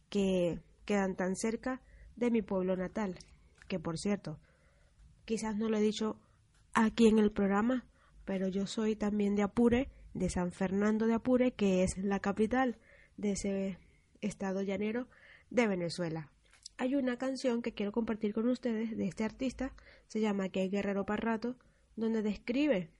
que, 0.09 0.59
quedan 0.85 1.15
tan 1.15 1.35
cerca 1.35 1.81
de 2.21 2.31
mi 2.31 2.43
pueblo 2.43 2.77
natal, 2.77 3.15
que 3.67 3.79
por 3.79 3.97
cierto, 3.97 4.39
quizás 5.25 5.57
no 5.57 5.69
lo 5.69 5.77
he 5.77 5.81
dicho 5.81 6.17
aquí 6.73 7.07
en 7.07 7.17
el 7.17 7.31
programa, 7.31 7.83
pero 8.25 8.47
yo 8.47 8.67
soy 8.67 8.95
también 8.95 9.35
de 9.35 9.41
Apure, 9.41 9.89
de 10.13 10.29
San 10.29 10.51
Fernando 10.51 11.07
de 11.07 11.15
Apure, 11.15 11.51
que 11.53 11.83
es 11.83 11.97
la 11.97 12.19
capital 12.19 12.77
de 13.17 13.31
ese 13.31 13.79
estado 14.21 14.61
llanero 14.61 15.07
de 15.49 15.67
Venezuela. 15.67 16.29
Hay 16.77 16.93
una 16.95 17.17
canción 17.17 17.63
que 17.63 17.73
quiero 17.73 17.91
compartir 17.91 18.33
con 18.33 18.47
ustedes 18.47 18.95
de 18.95 19.07
este 19.07 19.23
artista, 19.23 19.73
se 20.07 20.21
llama 20.21 20.49
Que 20.49 20.61
hay 20.61 20.69
Guerrero 20.69 21.05
Parrato, 21.07 21.55
donde 21.95 22.21
describe 22.21 22.91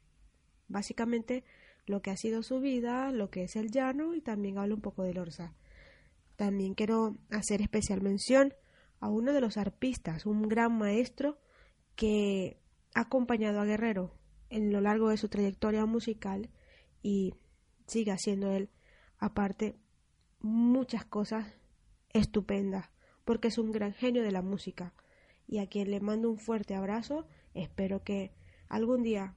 básicamente 0.67 1.43
lo 1.85 2.01
que 2.01 2.09
ha 2.09 2.17
sido 2.17 2.41
su 2.41 2.59
vida, 2.59 3.11
lo 3.11 3.29
que 3.29 3.43
es 3.43 3.55
el 3.55 3.69
llano 3.69 4.15
y 4.15 4.21
también 4.21 4.57
habla 4.57 4.73
un 4.73 4.81
poco 4.81 5.03
del 5.03 5.19
Orsa. 5.19 5.53
También 6.37 6.73
quiero 6.73 7.17
hacer 7.29 7.61
especial 7.61 8.01
mención 8.01 8.55
a 9.01 9.09
uno 9.09 9.33
de 9.33 9.41
los 9.41 9.57
arpistas, 9.57 10.25
un 10.25 10.47
gran 10.47 10.77
maestro 10.77 11.39
que 11.95 12.61
ha 12.93 13.01
acompañado 13.01 13.59
a 13.59 13.65
Guerrero 13.65 14.13
en 14.49 14.71
lo 14.71 14.79
largo 14.79 15.09
de 15.09 15.17
su 15.17 15.27
trayectoria 15.27 15.85
musical 15.85 16.49
y 17.01 17.33
sigue 17.87 18.11
haciendo 18.11 18.51
él, 18.51 18.69
aparte, 19.17 19.75
muchas 20.39 21.03
cosas 21.03 21.47
estupendas, 22.13 22.89
porque 23.25 23.47
es 23.47 23.57
un 23.57 23.71
gran 23.71 23.93
genio 23.93 24.23
de 24.23 24.31
la 24.31 24.41
música. 24.41 24.93
Y 25.47 25.57
a 25.57 25.67
quien 25.67 25.89
le 25.89 25.99
mando 25.99 26.29
un 26.29 26.37
fuerte 26.37 26.75
abrazo, 26.75 27.27
espero 27.53 28.03
que 28.03 28.33
algún 28.69 29.01
día 29.03 29.35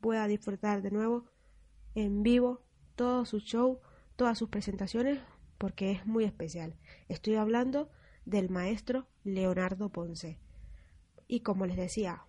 pueda 0.00 0.26
disfrutar 0.28 0.82
de 0.82 0.90
nuevo 0.90 1.26
en 1.94 2.22
vivo 2.22 2.62
todo 2.94 3.24
su 3.24 3.40
show, 3.40 3.80
todas 4.14 4.38
sus 4.38 4.48
presentaciones, 4.48 5.20
porque 5.58 5.90
es 5.90 6.06
muy 6.06 6.24
especial. 6.24 6.76
Estoy 7.08 7.34
hablando 7.34 7.90
del 8.28 8.50
maestro 8.50 9.06
Leonardo 9.24 9.88
Ponce. 9.88 10.38
Y 11.26 11.40
como 11.40 11.64
les 11.64 11.76
decía, 11.76 12.24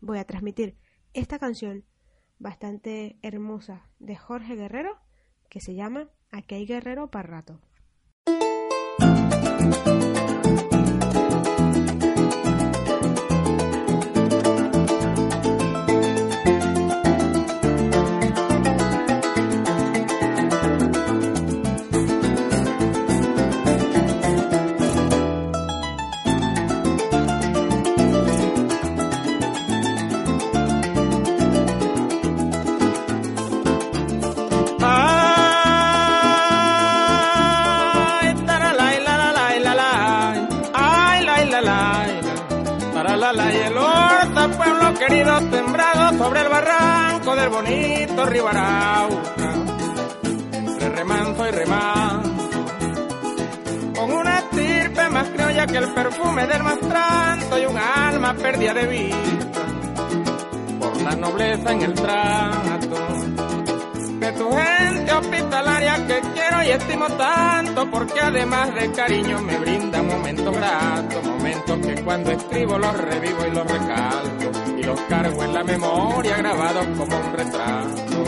voy 0.00 0.18
a 0.18 0.26
transmitir 0.26 0.76
esta 1.14 1.38
canción 1.38 1.84
bastante 2.38 3.18
hermosa 3.22 3.88
de 3.98 4.14
Jorge 4.14 4.56
Guerrero 4.56 4.98
que 5.48 5.60
se 5.60 5.74
llama 5.74 6.10
Aquí 6.30 6.66
Guerrero 6.66 7.10
para 7.10 7.28
rato. 7.28 7.60
Querido 45.06 45.38
sembrado 45.38 46.18
sobre 46.18 46.40
el 46.40 46.48
barranco 46.48 47.36
del 47.36 47.48
bonito 47.48 48.26
río 48.26 48.48
Arauca, 48.48 49.54
entre 50.52 50.88
remanso 50.88 51.46
y 51.46 51.50
remanso, 51.52 52.64
con 53.94 54.12
una 54.12 54.38
estirpe 54.38 55.08
más 55.10 55.28
criolla 55.28 55.66
que 55.66 55.78
el 55.78 55.88
perfume 55.92 56.46
del 56.46 56.62
mastranto 56.62 57.58
y 57.58 57.66
un 57.66 57.78
alma 57.78 58.34
perdida 58.34 58.74
de 58.74 58.86
vista. 58.86 59.66
Por 60.80 61.02
la 61.02 61.16
nobleza 61.16 61.72
en 61.72 61.82
el 61.82 61.94
trato. 61.94 62.96
De 64.18 64.32
tu 64.32 64.50
gente 64.50 65.12
hospitalaria 65.12 66.06
que 66.06 66.20
quiero 66.34 66.62
y 66.64 66.70
estimo 66.70 67.06
tanto 67.10 67.88
porque 67.90 68.20
además 68.20 68.74
de 68.74 68.90
cariño 68.90 69.40
me 69.40 69.56
brinda 69.58 70.02
momentos 70.02 70.56
gratos, 70.56 71.24
momentos 71.24 71.78
que 71.78 72.02
cuando 72.02 72.32
escribo 72.32 72.78
los 72.78 72.96
revivo 72.96 73.46
y 73.46 73.54
los 73.54 73.70
recalco 73.70 74.65
los 74.86 75.00
cargo 75.02 75.42
en 75.42 75.52
la 75.52 75.64
memoria 75.64 76.36
grabados 76.36 76.86
como 76.96 77.16
un 77.18 77.32
retrato. 77.32 78.24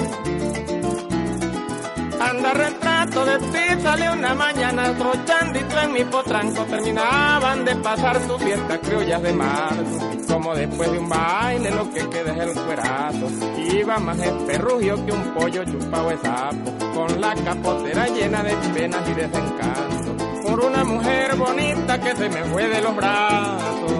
Anda 2.20 2.52
retrato 2.52 3.24
de 3.24 3.38
ti, 3.38 3.80
sale 3.80 4.10
una 4.10 4.34
mañana 4.34 4.92
trochandito 4.92 5.80
en 5.80 5.92
mi 5.92 6.04
potranco, 6.04 6.64
terminaban 6.64 7.64
de 7.64 7.76
pasar 7.76 8.20
su 8.26 8.36
fiesta 8.40 8.76
criollas 8.80 9.22
de 9.22 9.32
marzo. 9.32 10.10
Como 10.26 10.54
después 10.56 10.90
de 10.90 10.98
un 10.98 11.08
baile 11.08 11.70
lo 11.70 11.90
que 11.92 12.08
queda 12.10 12.32
es 12.32 12.56
el 12.56 12.64
cuerazo, 12.64 13.28
iba 13.72 13.98
más 14.00 14.18
esperrugio 14.18 15.06
que 15.06 15.12
un 15.12 15.34
pollo 15.34 15.64
chupado 15.64 16.08
de 16.08 16.18
sapo, 16.18 16.92
con 16.92 17.20
la 17.20 17.34
capotera 17.36 18.08
llena 18.08 18.42
de 18.42 18.54
penas 18.74 19.08
y 19.08 19.14
desencanto, 19.14 20.42
por 20.42 20.60
una 20.60 20.82
mujer 20.82 21.36
bonita 21.36 22.00
que 22.00 22.16
se 22.16 22.28
me 22.28 22.42
fue 22.44 22.68
de 22.68 22.82
los 22.82 22.96
brazos. 22.96 23.97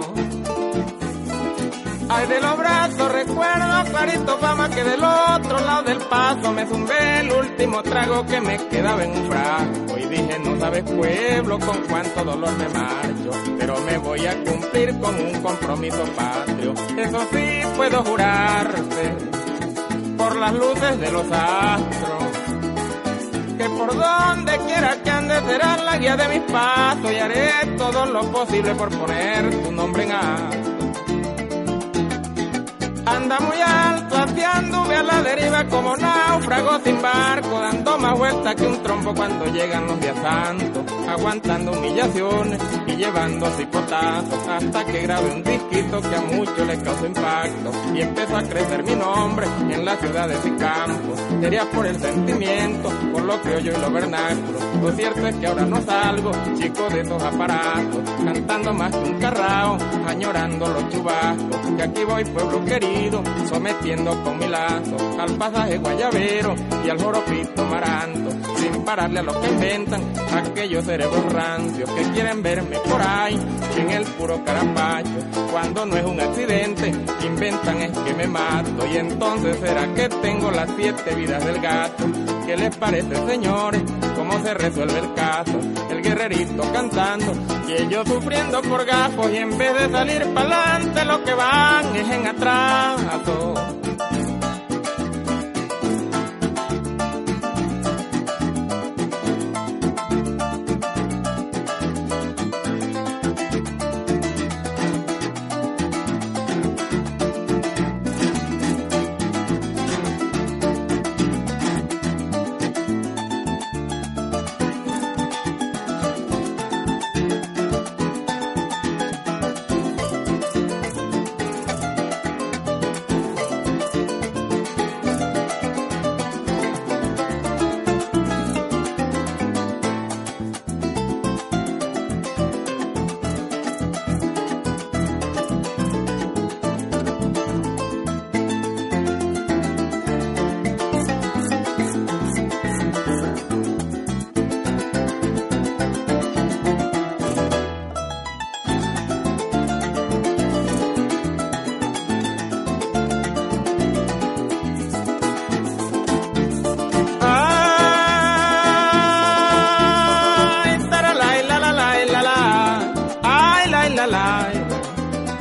Ay, 2.10 2.26
de 2.26 2.40
los 2.40 2.56
brazos 2.56 3.12
recuerdo 3.12 3.84
clarito 3.90 4.38
fama 4.38 4.70
que 4.70 4.82
del 4.82 5.02
otro 5.02 5.60
lado 5.60 5.82
del 5.82 5.98
paso 5.98 6.52
me 6.52 6.66
zumbé 6.66 7.20
el 7.20 7.30
último 7.30 7.82
trago 7.82 8.24
que 8.24 8.40
me 8.40 8.56
quedaba 8.68 9.04
en 9.04 9.10
un 9.10 9.26
frasco 9.26 9.98
y 9.98 10.06
dije 10.06 10.38
no 10.42 10.58
sabes 10.58 10.84
pueblo 10.84 11.58
con 11.58 11.76
cuánto 11.88 12.24
dolor 12.24 12.56
me 12.56 12.68
marcho, 12.70 13.30
pero 13.58 13.78
me 13.80 13.98
voy 13.98 14.26
a 14.26 14.42
cumplir 14.42 14.98
con 14.98 15.14
un 15.14 15.42
compromiso 15.42 16.02
patrio. 16.16 16.74
Eso 16.96 17.20
sí 17.32 17.60
puedo 17.76 18.02
jurarte 18.02 19.16
por 20.16 20.36
las 20.36 20.54
luces 20.54 21.00
de 21.00 21.12
los 21.12 21.30
astros 21.30 22.24
que 23.58 23.64
por 23.64 23.94
donde 23.94 24.56
quiera 24.66 25.02
que 25.02 25.10
ande 25.10 25.40
serás 25.40 25.84
la 25.84 25.98
guía 25.98 26.16
de 26.16 26.28
mis 26.28 26.50
pasos 26.50 27.12
y 27.12 27.16
haré 27.16 27.50
todo 27.76 28.06
lo 28.06 28.22
posible 28.32 28.74
por 28.76 28.88
poner 28.88 29.62
tu 29.62 29.72
nombre 29.72 30.04
en 30.04 30.12
alto 30.12 30.67
Anda 33.16 33.40
muy 33.40 33.56
alto, 33.60 34.16
haciéndome 34.16 34.94
a 34.96 35.02
la 35.02 35.22
deriva 35.22 35.64
como 35.64 35.96
náufrago 35.96 36.78
sin 36.84 37.00
barco, 37.00 37.58
dando 37.58 37.98
más 37.98 38.18
vueltas 38.18 38.54
que 38.54 38.66
un 38.66 38.82
trompo 38.82 39.14
cuando 39.14 39.46
llegan 39.46 39.86
los 39.86 39.98
días 40.00 40.16
santos, 40.20 40.84
aguantando 41.08 41.72
humillaciones 41.72 42.60
y 42.86 42.96
llevando 42.96 43.46
cipotazos, 43.50 44.48
hasta 44.48 44.84
que 44.84 45.02
grabé 45.02 45.30
un 45.30 45.42
disquito 45.42 46.00
que 46.00 46.16
a 46.16 46.20
muchos 46.20 46.66
le 46.66 46.78
causó 46.82 47.06
impacto 47.06 47.72
y 47.94 48.00
empezó 48.02 48.36
a 48.36 48.42
crecer 48.42 48.82
mi 48.84 48.94
nombre 48.94 49.46
en 49.70 49.84
las 49.84 49.98
ciudades 50.00 50.38
y 50.44 50.50
campos. 50.52 51.18
Sería 51.40 51.64
por 51.70 51.86
el 51.86 51.98
sentimiento, 52.00 52.90
por 53.12 53.22
lo 53.22 53.40
que 53.42 53.56
oyo 53.56 53.72
y 53.76 53.80
lo 53.80 53.90
vernáculo. 53.90 54.58
Lo 54.82 54.92
cierto 54.92 55.26
es 55.26 55.36
que 55.36 55.46
ahora 55.46 55.64
no 55.64 55.80
salgo, 55.82 56.30
chico 56.56 56.88
de 56.90 57.00
esos 57.00 57.22
aparatos, 57.22 58.00
cantando 58.24 58.74
más 58.74 58.94
que 58.94 59.10
un 59.10 59.18
carrao, 59.18 59.78
añorando 60.06 60.68
los 60.68 60.88
chubascos, 60.90 61.56
que 61.76 61.82
aquí 61.82 62.04
voy 62.04 62.24
pueblo 62.24 62.64
querido 62.64 63.22
sometiendo 63.48 64.22
con 64.22 64.38
mi 64.38 64.46
lazo 64.46 64.96
al 65.18 65.34
pasaje 65.36 65.78
guayabero 65.78 66.54
y 66.84 66.90
al 66.90 67.00
joropito 67.00 67.64
maranto, 67.64 68.30
sin 68.56 68.84
pararle 68.84 69.20
a 69.20 69.22
los 69.22 69.36
que 69.36 69.48
inventan 69.48 70.02
aquellos 70.32 70.86
cerebros 70.98 71.32
rancios 71.32 71.88
que 71.92 72.02
quieren 72.11 72.42
verme 72.42 72.76
por 72.78 73.00
ahí 73.00 73.38
en 73.76 73.90
el 73.90 74.04
puro 74.04 74.44
carapacho. 74.44 75.11
Cuando 75.52 75.87
no 75.87 75.96
es 75.96 76.04
un 76.04 76.20
accidente, 76.20 76.92
inventan 77.24 77.82
es 77.82 77.96
que 77.98 78.14
me 78.14 78.26
mato 78.26 78.84
y 78.92 78.96
entonces 78.96 79.61
será 79.61 79.94
que 79.94 80.08
tengo 80.08 80.50
las 80.50 80.68
siete 80.76 81.14
vidas 81.14 81.44
del 81.44 81.61
gato. 81.61 82.04
¿Qué 82.44 82.56
les 82.56 82.76
parece, 82.76 83.14
señores? 83.28 83.82
¿Cómo 84.16 84.42
se 84.42 84.54
resuelve 84.54 84.98
el 84.98 85.14
caso? 85.14 85.61
El 85.88 86.02
guerrerito 86.02 86.64
cantando 86.72 87.32
y 87.68 87.80
ellos 87.80 88.08
sufriendo 88.08 88.61
por 88.62 88.84
gafos 88.84 89.30
y 89.30 89.37
en 89.37 89.56
vez 89.56 89.74
de 89.74 89.90
salir 89.90 90.26
pa'lante 90.34 91.04
lo 91.04 91.22
que 91.22 91.34
van 91.34 91.94
es 91.94 92.11
en 92.11 92.26
atraso. 92.26 93.54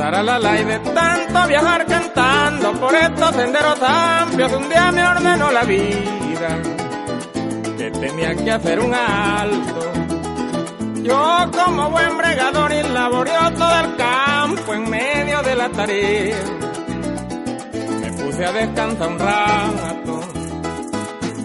Para 0.10 0.24
la 0.24 0.62
y 0.62 0.64
de 0.64 0.80
tanto 0.80 1.48
viajar 1.50 1.86
cantando 1.86 2.72
por 2.80 2.96
estos 2.96 3.36
senderos 3.36 3.78
amplios, 3.82 4.54
un 4.54 4.70
día 4.70 4.90
me 4.90 5.06
ordenó 5.06 5.52
la 5.52 5.64
vida 5.66 6.62
que 7.78 7.92
tenía 7.92 8.34
que 8.34 8.50
hacer 8.50 8.80
un 8.80 8.94
alto. 8.94 9.92
Yo 11.04 11.52
como 11.52 11.90
buen 11.90 12.18
bregador 12.18 12.72
y 12.72 12.84
laborioso 12.84 13.68
del 13.68 13.96
campo 13.98 14.74
en 14.76 14.90
medio 14.90 15.42
de 15.42 15.56
la 15.58 15.70
tarea, 15.72 16.38
me 18.00 18.12
puse 18.14 18.46
a 18.46 18.52
descansar 18.54 19.10
un 19.10 19.20
rato. 19.20 20.17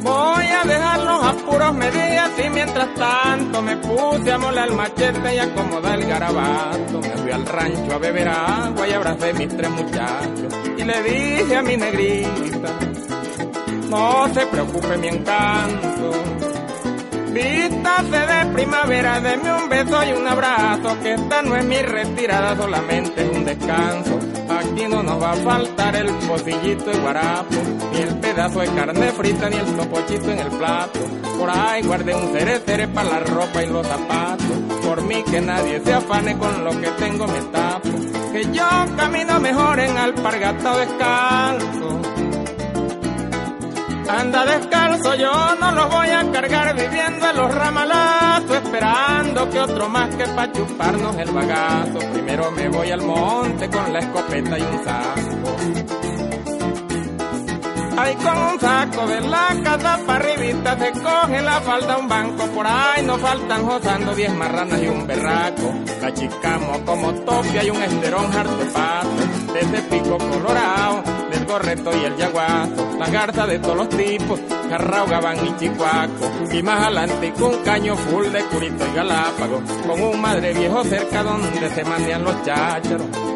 Voy 0.03 0.47
a 0.47 0.65
dejar 0.65 0.99
los 1.01 1.25
apuros 1.25 1.75
medias 1.75 2.31
y 2.45 2.51
mientras 2.51 2.95
tanto 2.95 3.63
me 3.63 3.77
puse 3.77 4.33
a 4.33 4.39
molar 4.39 4.69
el 4.69 4.75
machete 4.75 5.35
y 5.35 5.39
acomodar 5.39 6.01
el 6.01 6.07
garabato. 6.07 7.01
Me 7.01 7.17
fui 7.17 7.31
al 7.31 7.47
rancho 7.47 7.95
a 7.95 7.99
beber 7.99 8.29
agua 8.29 8.89
y 8.89 8.93
abracé 8.93 9.33
mis 9.35 9.57
tres 9.57 9.71
muchachos 9.71 10.55
y 10.77 10.85
le 10.85 11.03
dije 11.03 11.57
a 11.57 11.63
mi 11.63 11.77
negrita, 11.77 12.71
no 13.89 14.35
se 14.35 14.47
preocupe 14.47 14.97
mi 14.99 15.09
encanto. 15.09 16.13
Vístase 17.33 18.11
de 18.11 18.53
primavera, 18.53 19.21
deme 19.21 19.53
un 19.55 19.69
beso 19.69 20.05
y 20.05 20.13
un 20.13 20.27
abrazo, 20.27 21.01
que 21.01 21.15
esta 21.15 21.43
no 21.43 21.57
es 21.57 21.65
mi 21.65 21.81
retirada, 21.81 22.57
solamente 22.57 23.23
es 23.23 23.37
un 23.37 23.45
descanso. 23.45 24.19
Aquí 24.59 24.87
no 24.89 25.03
nos 25.03 25.21
va 25.21 25.33
a 25.33 25.37
faltar 25.37 25.97
el 25.97 26.07
pocillito 26.27 26.91
y 26.93 26.99
guarapo, 26.99 27.57
ni 27.93 27.99
el 28.01 28.17
pedazo 28.19 28.61
de 28.61 28.69
carne 28.69 29.13
frita, 29.13 29.49
ni 29.49 29.57
el 29.57 29.77
topochito 29.77 30.31
en 30.31 30.39
el 30.39 30.49
plato. 30.49 31.01
Por 31.39 31.51
ahí 31.51 31.83
guardé 31.83 32.15
un 32.15 32.33
cerecere 32.33 32.89
para 32.89 33.11
la 33.11 33.21
ropa 33.21 33.63
y 33.63 33.67
los 33.67 33.87
zapatos. 33.87 34.47
Por 34.85 35.03
mí 35.03 35.23
que 35.25 35.41
nadie 35.41 35.81
se 35.81 35.93
afane 35.93 36.37
con 36.39 36.65
lo 36.65 36.71
que 36.71 36.89
tengo 36.99 37.27
me 37.27 37.41
tapo. 37.53 37.89
Que 38.33 38.45
yo 38.53 38.69
camino 38.97 39.41
mejor 39.41 39.81
en 39.81 39.97
alpargata 39.97 40.77
descalzo. 40.79 42.12
Anda 44.09 44.45
descalzo, 44.45 45.15
yo 45.15 45.33
no 45.61 45.73
los 45.73 45.91
voy 45.91 46.09
a 46.09 46.31
cargar 46.33 46.75
viviendo 46.77 47.31
en 47.31 47.37
los 47.37 47.55
ramalazos, 47.55 48.57
esperando 48.57 49.51
que 49.51 49.61
otro 49.61 49.89
más 49.89 50.15
que 50.15 50.25
pa' 50.25 50.53
chuparnos 50.53 51.17
el 51.17 51.31
bagazo. 51.31 51.99
Primero 52.13 52.51
me 52.51 52.69
voy 52.69 52.91
al 52.91 53.03
monte 53.03 53.69
con 53.71 53.93
la 53.93 53.99
escopeta 54.01 54.59
y 54.59 54.63
un 54.63 54.85
saco. 54.85 55.57
Ahí 57.99 58.15
con 58.17 58.37
un 58.37 58.59
saco 58.59 59.07
de 59.07 59.21
la 59.21 59.49
casa 59.63 59.99
para 60.07 60.25
arribita 60.25 60.79
se 60.79 60.93
coge 60.93 61.43
la 61.43 61.61
falda 61.61 61.99
un 61.99 62.09
banco. 62.09 62.47
Por 62.47 62.67
ahí 62.67 63.05
nos 63.05 63.21
faltan 63.21 63.65
josando 63.65 64.15
diez 64.15 64.35
marranas 64.35 64.83
y 64.83 64.89
un 64.89 65.07
berraco. 65.07 65.75
La 66.01 66.13
chicamos 66.13 66.79
como 66.79 67.13
topia 67.13 67.63
y 67.63 67.71
un 67.71 67.83
esterón 67.83 68.33
harto 68.33 68.65
pato. 68.73 69.53
De 69.53 69.61
ese 69.61 69.83
pico 69.83 70.19
colorado, 70.19 71.03
gorreto 71.53 71.91
y 71.95 72.05
el 72.05 72.17
yaguazo. 72.17 72.97
La 72.99 73.09
garza 73.09 73.47
de 73.47 73.59
todos 73.59 73.77
los 73.77 73.89
tipos, 73.91 74.41
carrao, 74.71 75.07
gabán 75.07 75.37
y 75.47 75.57
chicuaco. 75.59 76.31
Y 76.51 76.63
más 76.63 76.87
adelante 76.87 77.33
con 77.39 77.63
caño 77.63 77.97
full 77.97 78.27
de 78.29 78.43
curito 78.47 78.85
y 78.91 78.95
galápago. 78.95 79.63
Con 79.87 80.01
un 80.01 80.21
madre 80.21 80.55
viejo 80.55 80.83
cerca 80.85 81.23
donde 81.23 81.69
se 81.71 81.85
mandan 81.85 82.25
los 82.25 82.43
chácharos. 82.43 83.32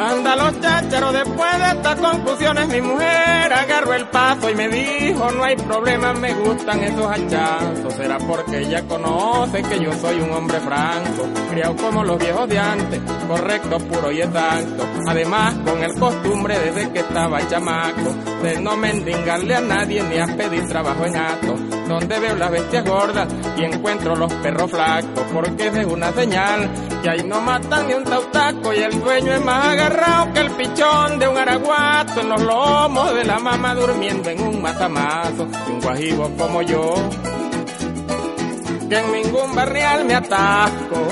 Anda 0.00 0.34
los 0.34 0.58
chácharos, 0.60 1.12
después 1.12 1.58
de 1.58 1.70
estas 1.72 1.96
conclusiones 1.96 2.68
mi 2.68 2.80
mujer 2.80 3.52
agarró 3.52 3.92
el 3.92 4.08
paso 4.08 4.48
y 4.48 4.54
me 4.54 4.66
dijo 4.68 5.30
no 5.30 5.44
hay 5.44 5.56
problema, 5.56 6.14
me 6.14 6.32
gustan 6.32 6.82
esos 6.82 7.04
hachazos. 7.04 7.92
Será 7.92 8.16
porque 8.18 8.60
ella 8.60 8.82
conoce 8.88 9.62
que 9.62 9.78
yo 9.78 9.92
soy 9.92 10.22
un 10.22 10.30
hombre 10.30 10.58
franco, 10.60 11.28
criado 11.50 11.76
como 11.76 12.02
los 12.02 12.18
viejos 12.18 12.48
de 12.48 12.58
antes, 12.58 13.00
correcto, 13.28 13.78
puro 13.78 14.10
y 14.10 14.22
exacto. 14.22 14.86
Además 15.06 15.54
con 15.66 15.82
el 15.82 15.94
costumbre 15.98 16.58
desde 16.58 16.90
que 16.92 17.00
estaba 17.00 17.46
chamaco, 17.46 18.14
de 18.42 18.58
no 18.58 18.78
mendigarle 18.78 19.54
a 19.54 19.60
nadie 19.60 20.02
ni 20.02 20.18
a 20.18 20.26
pedir 20.34 20.66
trabajo 20.66 21.04
en 21.04 21.16
acto. 21.16 21.69
Donde 21.90 22.20
veo 22.20 22.36
las 22.36 22.52
bestias 22.52 22.84
gordas 22.84 23.26
y 23.56 23.64
encuentro 23.64 24.14
los 24.14 24.32
perros 24.34 24.70
flacos, 24.70 25.24
porque 25.32 25.66
es 25.66 25.86
una 25.86 26.12
señal 26.12 26.70
que 27.02 27.10
ahí 27.10 27.24
no 27.24 27.40
matan 27.40 27.88
ni 27.88 27.94
un 27.94 28.04
tautaco 28.04 28.72
y 28.72 28.78
el 28.78 29.00
dueño 29.00 29.32
es 29.32 29.44
más 29.44 29.66
agarrado 29.66 30.32
que 30.32 30.38
el 30.38 30.50
pichón 30.52 31.18
de 31.18 31.26
un 31.26 31.36
araguato 31.36 32.20
en 32.20 32.28
los 32.28 32.42
lomos 32.42 33.12
de 33.12 33.24
la 33.24 33.40
mamá 33.40 33.74
durmiendo 33.74 34.30
en 34.30 34.40
un 34.40 34.62
matamazo 34.62 35.48
y 35.66 35.70
un 35.72 35.80
guajibo 35.80 36.30
como 36.38 36.62
yo 36.62 36.94
que 38.88 38.96
en 38.96 39.12
ningún 39.12 39.52
barrial 39.56 40.04
me 40.04 40.14
atasco. 40.14 41.08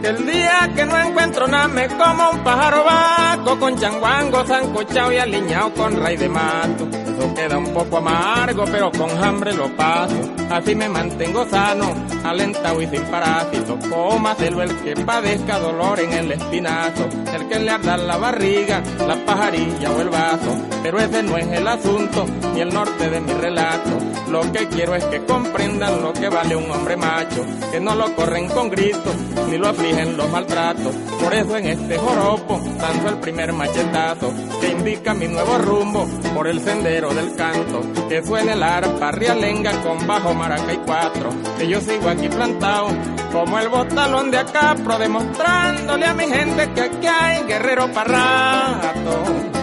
Que 0.00 0.08
el 0.08 0.24
día 0.24 0.70
que 0.76 0.86
no 0.86 0.96
encuentro 0.98 1.48
nada 1.48 1.66
me 1.66 1.88
como 1.88 2.30
un 2.30 2.44
pájaro 2.44 2.84
vaco 2.84 3.58
con 3.58 3.76
changuango 3.76 4.46
sancochao 4.46 5.12
y 5.12 5.18
aliñado 5.18 5.74
con 5.74 6.00
ray 6.00 6.16
de 6.16 6.28
mato 6.28 6.97
queda 7.34 7.58
un 7.58 7.72
poco 7.72 7.98
amargo 7.98 8.64
pero 8.70 8.90
con 8.90 9.10
hambre 9.22 9.54
lo 9.54 9.74
paso. 9.76 10.16
Así 10.50 10.74
me 10.74 10.88
mantengo 10.88 11.46
sano 11.48 11.94
alentado 12.24 12.80
y 12.80 12.86
sin 12.86 13.02
parásitos 13.02 13.86
cómaselo 13.88 14.62
el 14.62 14.74
que 14.80 14.94
padezca 14.96 15.58
dolor 15.58 16.00
en 16.00 16.12
el 16.12 16.32
espinazo 16.32 17.08
el 17.34 17.48
que 17.48 17.58
le 17.58 17.70
arda 17.70 17.96
la 17.96 18.16
barriga 18.16 18.82
la 19.06 19.16
pajarilla 19.24 19.90
o 19.90 20.00
el 20.00 20.08
vaso. 20.08 20.56
Pero 20.82 20.98
ese 20.98 21.22
no 21.22 21.36
es 21.36 21.46
el 21.48 21.66
asunto 21.66 22.24
ni 22.54 22.60
el 22.60 22.72
norte 22.72 23.10
de 23.10 23.20
mi 23.20 23.32
relato. 23.32 23.90
Lo 24.30 24.40
que 24.52 24.68
quiero 24.68 24.94
es 24.94 25.04
que 25.04 25.24
comprendan 25.24 26.02
lo 26.02 26.12
que 26.12 26.28
vale 26.28 26.54
un 26.54 26.70
hombre 26.70 26.96
macho 26.96 27.44
que 27.72 27.80
no 27.80 27.94
lo 27.94 28.14
corren 28.14 28.48
con 28.48 28.70
gritos 28.70 29.14
ni 29.50 29.58
lo 29.58 29.68
afligen 29.68 30.16
los 30.16 30.30
maltratos. 30.30 30.94
Por 31.22 31.34
eso 31.34 31.56
en 31.56 31.66
este 31.66 31.98
joropo 31.98 32.60
tanto 32.78 33.08
el 33.08 33.18
primer 33.18 33.52
machetazo 33.52 34.32
que 34.60 34.68
indica 34.68 35.14
mi 35.14 35.28
nuevo 35.28 35.58
rumbo 35.58 36.06
por 36.34 36.46
el 36.46 36.60
sendero 36.60 37.07
del 37.14 37.34
canto 37.36 37.82
que 38.08 38.22
suene 38.22 38.52
el 38.52 38.62
arpa 38.62 39.10
rialenga 39.12 39.82
con 39.82 40.06
bajo 40.06 40.34
maraca 40.34 40.72
y 40.72 40.78
cuatro 40.78 41.30
que 41.56 41.68
yo 41.68 41.80
sigo 41.80 42.08
aquí 42.08 42.28
plantado 42.28 42.88
como 43.32 43.58
el 43.58 43.68
botalón 43.68 44.30
de 44.30 44.38
acá 44.38 44.74
pro 44.82 44.98
demostrándole 44.98 46.06
a 46.06 46.14
mi 46.14 46.24
gente 46.26 46.72
que 46.72 46.80
aquí 46.80 47.06
hay 47.06 47.44
guerrero 47.44 47.92
para 47.92 48.80
rato. 48.80 49.58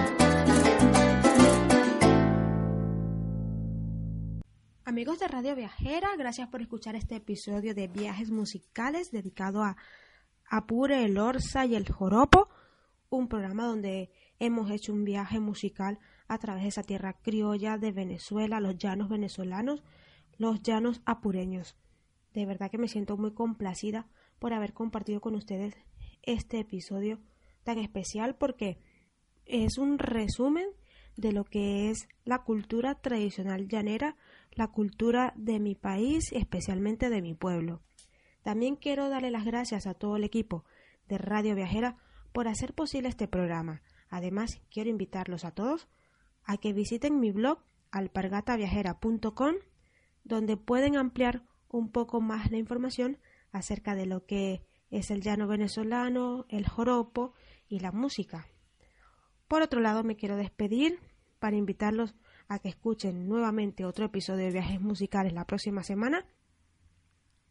Amigos 4.84 5.20
de 5.20 5.28
Radio 5.28 5.56
Viajera, 5.56 6.16
gracias 6.18 6.48
por 6.48 6.62
escuchar 6.62 6.96
este 6.96 7.18
episodio 7.18 7.76
de 7.76 7.88
Viajes 7.88 8.32
Musicales 8.32 9.12
dedicado 9.12 9.62
a 9.62 9.76
Apure, 10.48 11.04
el 11.04 11.18
Orza 11.18 11.66
y 11.66 11.76
el 11.76 11.92
Joropo, 11.92 12.50
un 13.10 13.28
programa 13.28 13.66
donde 13.66 14.12
hemos 14.40 14.72
hecho 14.72 14.94
un 14.94 15.04
viaje 15.04 15.40
musical 15.40 16.00
a 16.28 16.38
través 16.38 16.64
de 16.64 16.70
esa 16.70 16.84
tierra 16.84 17.14
criolla 17.14 17.78
de 17.78 17.92
Venezuela, 17.92 18.60
los 18.60 18.78
llanos 18.78 19.10
venezolanos, 19.10 19.84
los 20.38 20.62
llanos 20.62 21.02
apureños. 21.06 21.76
De 22.34 22.46
verdad 22.46 22.70
que 22.70 22.78
me 22.78 22.88
siento 22.88 23.18
muy 23.18 23.34
complacida 23.34 24.08
por 24.40 24.54
haber 24.54 24.74
compartido 24.74 25.22
con 25.22 25.36
ustedes 25.36 25.76
este 26.24 26.60
episodio 26.60 27.20
tan 27.64 27.78
especial 27.80 28.36
porque 28.36 28.78
es 29.46 29.78
un 29.78 30.00
resumen 30.00 30.68
de 31.16 31.32
lo 31.32 31.46
que 31.46 31.90
es 31.90 32.08
la 32.26 32.44
cultura 32.44 32.96
tradicional 32.96 33.68
llanera, 33.68 34.18
la 34.52 34.68
cultura 34.68 35.34
de 35.38 35.60
mi 35.60 35.76
país, 35.76 36.32
especialmente 36.34 37.10
de 37.10 37.22
mi 37.22 37.34
pueblo. 37.34 37.82
También 38.44 38.76
quiero 38.76 39.10
darle 39.10 39.32
las 39.32 39.46
gracias 39.46 39.88
a 39.88 39.94
todo 39.94 40.18
el 40.18 40.24
equipo 40.24 40.66
de 41.08 41.18
Radio 41.18 41.56
Viajera 41.56 41.98
por 42.34 42.48
hacer 42.48 42.74
posible 42.74 43.10
este 43.10 43.28
programa. 43.28 43.82
Además, 44.10 44.62
quiero 44.70 44.90
invitarlos 44.90 45.46
a 45.46 45.52
todos 45.52 45.88
a 46.46 46.58
que 46.58 46.74
visiten 46.74 47.20
mi 47.20 47.32
blog 47.32 47.60
alpargataviajera.com, 47.92 49.56
donde 50.24 50.58
pueden 50.58 50.98
ampliar 50.98 51.44
un 51.70 51.92
poco 51.92 52.22
más 52.22 52.52
la 52.52 52.58
información 52.58 53.18
acerca 53.52 53.96
de 53.96 54.06
lo 54.06 54.26
que 54.26 54.64
es 54.90 55.12
el 55.12 55.22
llano 55.22 55.48
venezolano, 55.48 56.46
el 56.50 56.68
joropo 56.68 57.34
y 57.68 57.80
la 57.80 57.92
música. 57.92 58.48
Por 59.48 59.62
otro 59.62 59.80
lado, 59.80 60.04
me 60.04 60.16
quiero 60.16 60.38
despedir 60.38 61.00
para 61.40 61.58
invitarlos 61.58 62.16
a 62.48 62.60
que 62.60 62.70
escuchen 62.70 63.28
nuevamente 63.28 63.86
otro 63.86 64.06
episodio 64.06 64.46
de 64.46 64.52
Viajes 64.52 64.82
Musicales 64.82 65.34
la 65.34 65.46
próxima 65.46 65.84
semana. 65.84 66.26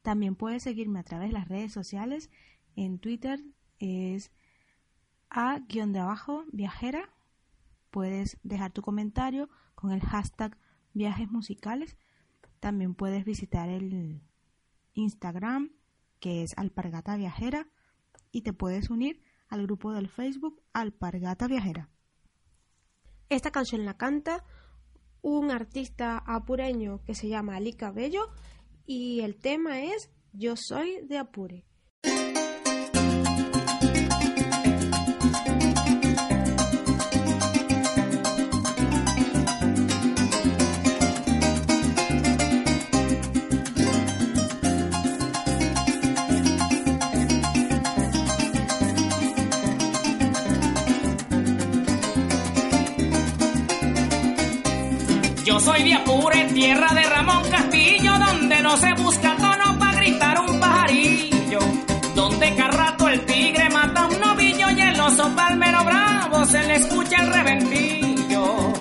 También 0.03 0.37
puedes 0.37 0.63
seguirme 0.63 1.01
a 1.01 1.05
través 1.05 1.29
de 1.29 1.35
las 1.35 1.49
redes 1.49 1.73
sociales. 1.73 2.31
En 2.77 2.99
Twitter 2.99 3.41
es 3.79 4.31
a-de-abajo 5.31 6.45
viajera. 6.53 7.11
Puedes 7.95 8.39
dejar 8.43 8.73
tu 8.73 8.83
comentario 8.83 9.49
con 9.77 9.93
el 9.93 10.01
hashtag 10.01 10.59
viajes 10.95 11.31
musicales. 11.31 11.97
También 12.59 12.97
puedes 12.97 13.25
visitar 13.25 13.69
el 13.69 14.21
Instagram 14.95 15.71
que 16.19 16.43
es 16.43 16.59
alpargata 16.59 17.17
viajera 17.17 17.69
y 18.33 18.41
te 18.41 18.53
puedes 18.53 18.91
unir 18.91 19.23
al 19.49 19.63
grupo 19.63 19.93
del 19.93 20.09
Facebook 20.09 20.61
Alpargata 20.73 21.47
Viajera. 21.47 21.89
Esta 23.29 23.53
canción 23.53 23.85
la 23.85 23.97
canta 23.97 24.43
un 25.23 25.53
artista 25.53 26.19
apureño 26.19 27.01
que 27.05 27.15
se 27.15 27.29
llama 27.29 27.55
Ali 27.55 27.75
Cabello 27.75 28.29
y 28.87 29.21
el 29.21 29.37
tema 29.37 29.83
es 29.83 30.11
Yo 30.33 30.57
soy 30.57 31.07
de 31.07 31.19
Apure. 31.19 31.65
Yo 55.55 55.61
soy 55.61 55.85
de 55.85 55.95
Apure, 55.95 56.47
tierra 56.53 56.93
de 56.95 57.03
Ramón 57.05 57.49
Castillo, 57.49 58.13
donde 58.19 58.61
no 58.61 58.77
se 58.77 58.93
busca 58.95 59.37
tono 59.37 59.79
para 59.79 60.01
gritar 60.01 60.41
un 60.41 60.59
pajarillo. 60.59 61.61
Donde 62.17 62.57
carrato 62.57 63.09
el 63.09 63.25
tigre 63.25 63.71
mata 63.71 64.09
un 64.09 64.19
novillo 64.19 64.69
y 64.73 64.81
el 64.81 65.01
oso 65.01 65.31
palmero 65.37 65.85
bravo 65.85 66.45
se 66.45 66.61
le 66.65 66.75
escucha 66.75 67.23
el 67.23 67.33
reventillo. 67.33 68.73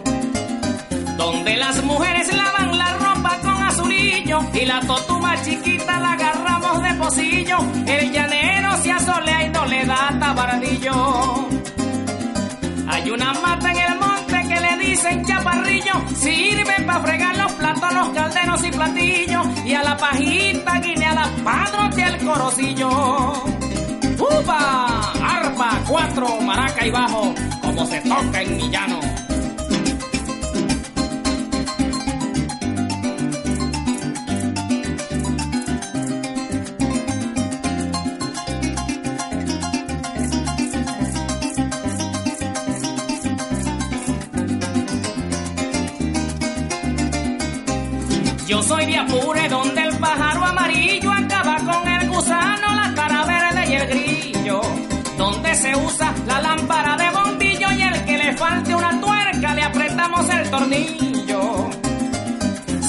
Donde 1.16 1.58
las 1.58 1.84
mujeres 1.84 2.36
lavan 2.36 2.76
la 2.76 2.98
ropa 2.98 3.38
con 3.44 3.62
azulillo 3.62 4.40
y 4.56 4.66
la 4.66 4.80
totuma 4.80 5.40
chiquita 5.44 6.00
la 6.00 6.14
agarramos 6.14 6.82
de 6.82 6.94
pocillo. 6.96 7.58
El 7.86 8.12
llanero 8.12 8.78
se 8.78 8.92
asolea 8.92 9.46
y 9.46 9.50
no 9.50 9.64
le 9.68 9.86
da 9.86 10.18
tabardillo. 10.20 11.48
Hay 12.88 13.12
una 13.12 13.32
mata 13.34 13.72
en 13.72 13.78
el 13.78 14.00
monte 14.00 14.13
dicen 15.04 15.26
chaparrillo, 15.26 15.94
sirve 16.16 16.84
para 16.86 17.00
fregar 17.02 17.38
los 17.38 17.52
platos, 17.54 17.94
los 17.94 18.10
calderos 18.10 18.64
y 18.64 18.72
platillos, 18.72 19.48
y 19.66 19.74
a 19.74 19.84
la 19.84 19.98
pajita 19.98 20.80
guineada 20.80 21.30
padrote 21.44 22.04
el 22.04 22.18
corocillo. 22.26 22.90
¡Upa! 24.18 25.12
Arpa, 25.22 25.82
cuatro, 25.88 26.42
maraca 26.42 26.86
y 26.86 26.92
bajo, 26.92 27.34
como 27.62 27.86
se 27.86 28.00
toca 28.02 28.42
en 28.42 28.58
mi 28.58 28.70
llano. 28.70 29.00
Soy 48.74 48.86
de 48.88 48.98
Apure, 48.98 49.50
donde 49.50 49.82
el 49.82 49.98
pájaro 49.98 50.44
amarillo 50.46 51.12
acaba 51.12 51.58
con 51.58 51.88
el 51.88 52.10
gusano, 52.10 52.74
la 52.74 52.94
cara 52.96 53.26
verde 53.26 53.70
y 53.70 53.74
el 53.74 53.88
grillo. 53.88 54.62
Donde 55.18 55.54
se 55.54 55.76
usa 55.76 56.14
la 56.26 56.42
lámpara 56.42 56.98
de 56.98 57.10
bombillo 57.12 57.72
y 57.72 57.82
el 57.84 58.06
que 58.06 58.18
le 58.18 58.34
falte 58.34 58.74
una 58.74 59.00
tuerca 59.00 59.54
le 59.54 59.64
apretamos 59.64 60.28
el 60.30 60.50
tornillo. 60.50 61.70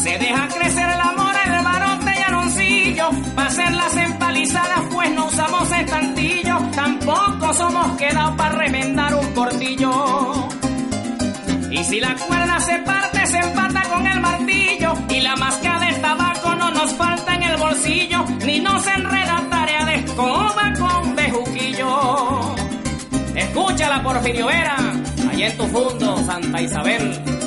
Se 0.02 0.18
deja 0.18 0.48
crecer 0.48 0.88
el 0.88 1.00
amor, 1.00 1.34
el 1.44 1.64
barote 1.64 2.12
y 2.18 2.22
anoncillo. 2.22 3.10
Para 3.34 3.48
hacer 3.48 3.72
las 3.72 3.96
empalizadas, 3.96 4.80
pues 4.90 5.10
no 5.10 5.26
usamos 5.26 5.70
estantillo. 5.70 6.56
Tampoco 6.74 7.52
somos 7.52 7.96
quedados 7.98 8.34
para 8.36 8.54
remendar 8.54 9.14
un 9.14 9.26
portillo. 9.34 10.63
Y 11.74 11.82
si 11.82 11.98
la 11.98 12.14
cuerda 12.14 12.60
se 12.60 12.78
parte, 12.78 13.26
se 13.26 13.38
empata 13.38 13.82
con 13.88 14.06
el 14.06 14.20
martillo. 14.20 14.94
Y 15.08 15.20
la 15.20 15.34
máscara 15.34 15.86
de 15.86 15.94
tabaco 15.94 16.54
no 16.54 16.70
nos 16.70 16.92
falta 16.94 17.34
en 17.34 17.42
el 17.42 17.56
bolsillo. 17.56 18.24
Ni 18.46 18.60
nos 18.60 18.86
enreda 18.86 19.44
tarea 19.50 19.84
de 19.84 19.94
escoba 19.96 20.72
con 20.78 21.16
bejuquillo. 21.16 22.54
Escúchala, 23.34 24.02
Porfirio 24.04 24.46
Vera, 24.46 24.76
allá 25.28 25.46
en 25.48 25.56
tu 25.56 25.66
fondo, 25.66 26.16
Santa 26.24 26.62
Isabel. 26.62 27.43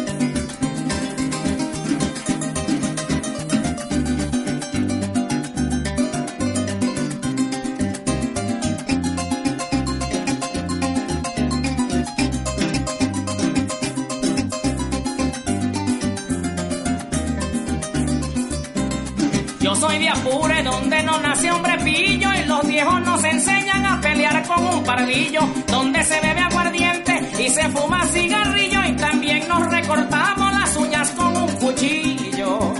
Yo 19.67 19.75
soy 19.75 19.99
de 19.99 20.07
Apure, 20.07 20.63
donde 20.63 21.03
no 21.03 21.19
nace 21.19 21.51
hombre 21.51 21.77
pillo 21.79 22.29
y 22.33 22.47
los 22.47 22.65
viejos 22.65 23.01
nos 23.01 23.21
enseñan 23.21 23.85
a 23.85 23.99
pelear 23.99 24.47
con 24.47 24.65
un 24.65 24.81
pardillo, 24.81 25.41
donde 25.67 26.01
se 26.05 26.21
bebe 26.21 26.39
aguardiente 26.39 27.19
y 27.37 27.49
se 27.49 27.67
fuma 27.71 28.05
cigarrillo 28.05 28.79
y 28.85 28.93
también 28.93 29.45
nos 29.49 29.69
recortamos 29.69 30.53
las 30.53 30.73
uñas 30.77 31.09
con 31.09 31.35
un 31.35 31.51
cuchillo. 31.57 32.75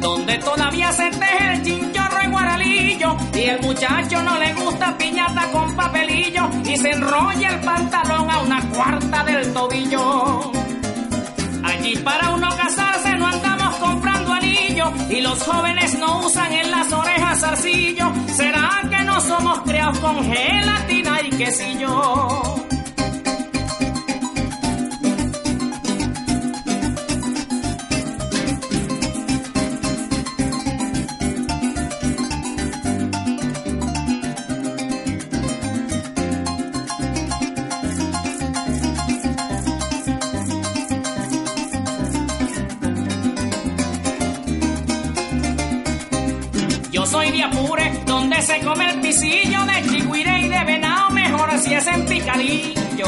Donde 0.00 0.38
todavía 0.38 0.92
se 0.92 1.08
teje 1.08 1.52
el 1.52 1.62
chinchorro 1.62 2.20
en 2.20 2.32
guaralillo 2.32 3.16
y 3.32 3.40
el 3.40 3.60
muchacho 3.60 4.24
no 4.24 4.38
le 4.40 4.52
gusta 4.54 4.98
piñata 4.98 5.52
con 5.52 5.76
papelillo 5.76 6.50
y 6.64 6.76
se 6.78 6.90
enrolla 6.90 7.48
el 7.48 7.60
pantalón 7.60 8.28
a 8.28 8.40
una 8.40 8.60
cuarta 8.70 9.22
del 9.22 9.52
tobillo. 9.52 10.50
Allí 11.62 11.96
para 11.98 12.30
uno 12.30 12.48
y 15.08 15.20
los 15.20 15.42
jóvenes 15.42 15.98
no 15.98 16.26
usan 16.26 16.52
en 16.52 16.70
las 16.70 16.92
orejas 16.92 17.40
zarcillo. 17.40 18.12
¿Será 18.28 18.82
que 18.90 19.04
no 19.04 19.20
somos 19.20 19.60
criados 19.60 19.98
con 19.98 20.24
gelatina 20.24 21.20
y 21.22 21.30
quesillo? 21.30 22.69
De 47.30 47.44
Apure, 47.44 47.92
donde 48.06 48.42
se 48.42 48.58
come 48.60 48.90
el 48.90 49.00
pisillo 49.00 49.64
de 49.64 49.88
chihuire 49.88 50.40
y 50.40 50.48
de 50.48 50.64
venado, 50.64 51.10
mejor 51.10 51.58
si 51.60 51.72
es 51.72 51.86
en 51.86 52.04
picadillo. 52.04 53.06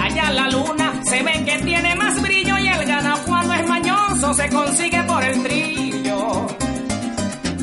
Allá 0.00 0.30
la 0.30 0.48
luna 0.48 0.92
se 1.02 1.20
ve 1.24 1.44
que 1.44 1.58
tiene 1.64 1.96
más 1.96 2.22
brillo 2.22 2.56
y 2.58 2.68
el 2.68 2.84
ganado 2.86 3.20
cuando 3.26 3.54
es 3.54 3.66
mañoso 3.66 4.34
se 4.34 4.48
consigue 4.50 5.02
por 5.02 5.24
el 5.24 5.42
trillo. 5.42 6.46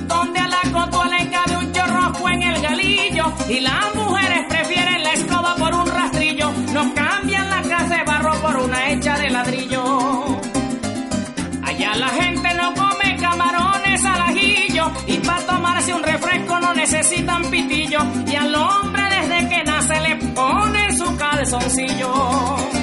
Donde 0.08 0.40
a 0.40 0.48
la 0.50 0.62
cotua 0.74 1.08
le 1.08 1.30
cabe 1.30 1.58
un 1.58 1.72
chorrojo 1.72 2.30
en 2.30 2.42
el 2.44 2.62
galillo 2.62 3.34
y 3.48 3.60
las 3.62 3.96
mujeres 3.96 4.46
prefieren 4.50 5.04
la 5.04 5.14
escoba 5.14 5.56
por 5.56 5.74
un 5.74 5.88
rastrillo. 5.88 6.52
Nos 6.74 6.88
cambian 6.94 7.50
la 7.50 7.62
casa 7.62 7.98
de 7.98 8.04
barro 8.04 8.34
por 8.42 8.58
una 8.58 8.90
hecha 8.90 9.18
de 9.18 9.30
ladrillo. 9.30 10.40
Allá 11.64 11.96
la 11.96 12.10
gente 12.10 12.33
y 15.08 15.18
para 15.20 15.46
tomarse 15.46 15.94
un 15.94 16.04
refresco 16.04 16.60
no 16.60 16.74
necesitan 16.74 17.44
pitillo 17.50 18.00
y 18.28 18.36
al 18.36 18.54
hombre 18.56 19.04
desde 19.10 19.50
que 19.50 19.64
nace 19.64 20.00
le 20.02 20.16
ponen 20.34 20.98
su 20.98 21.16
calzoncillo. 21.16 22.83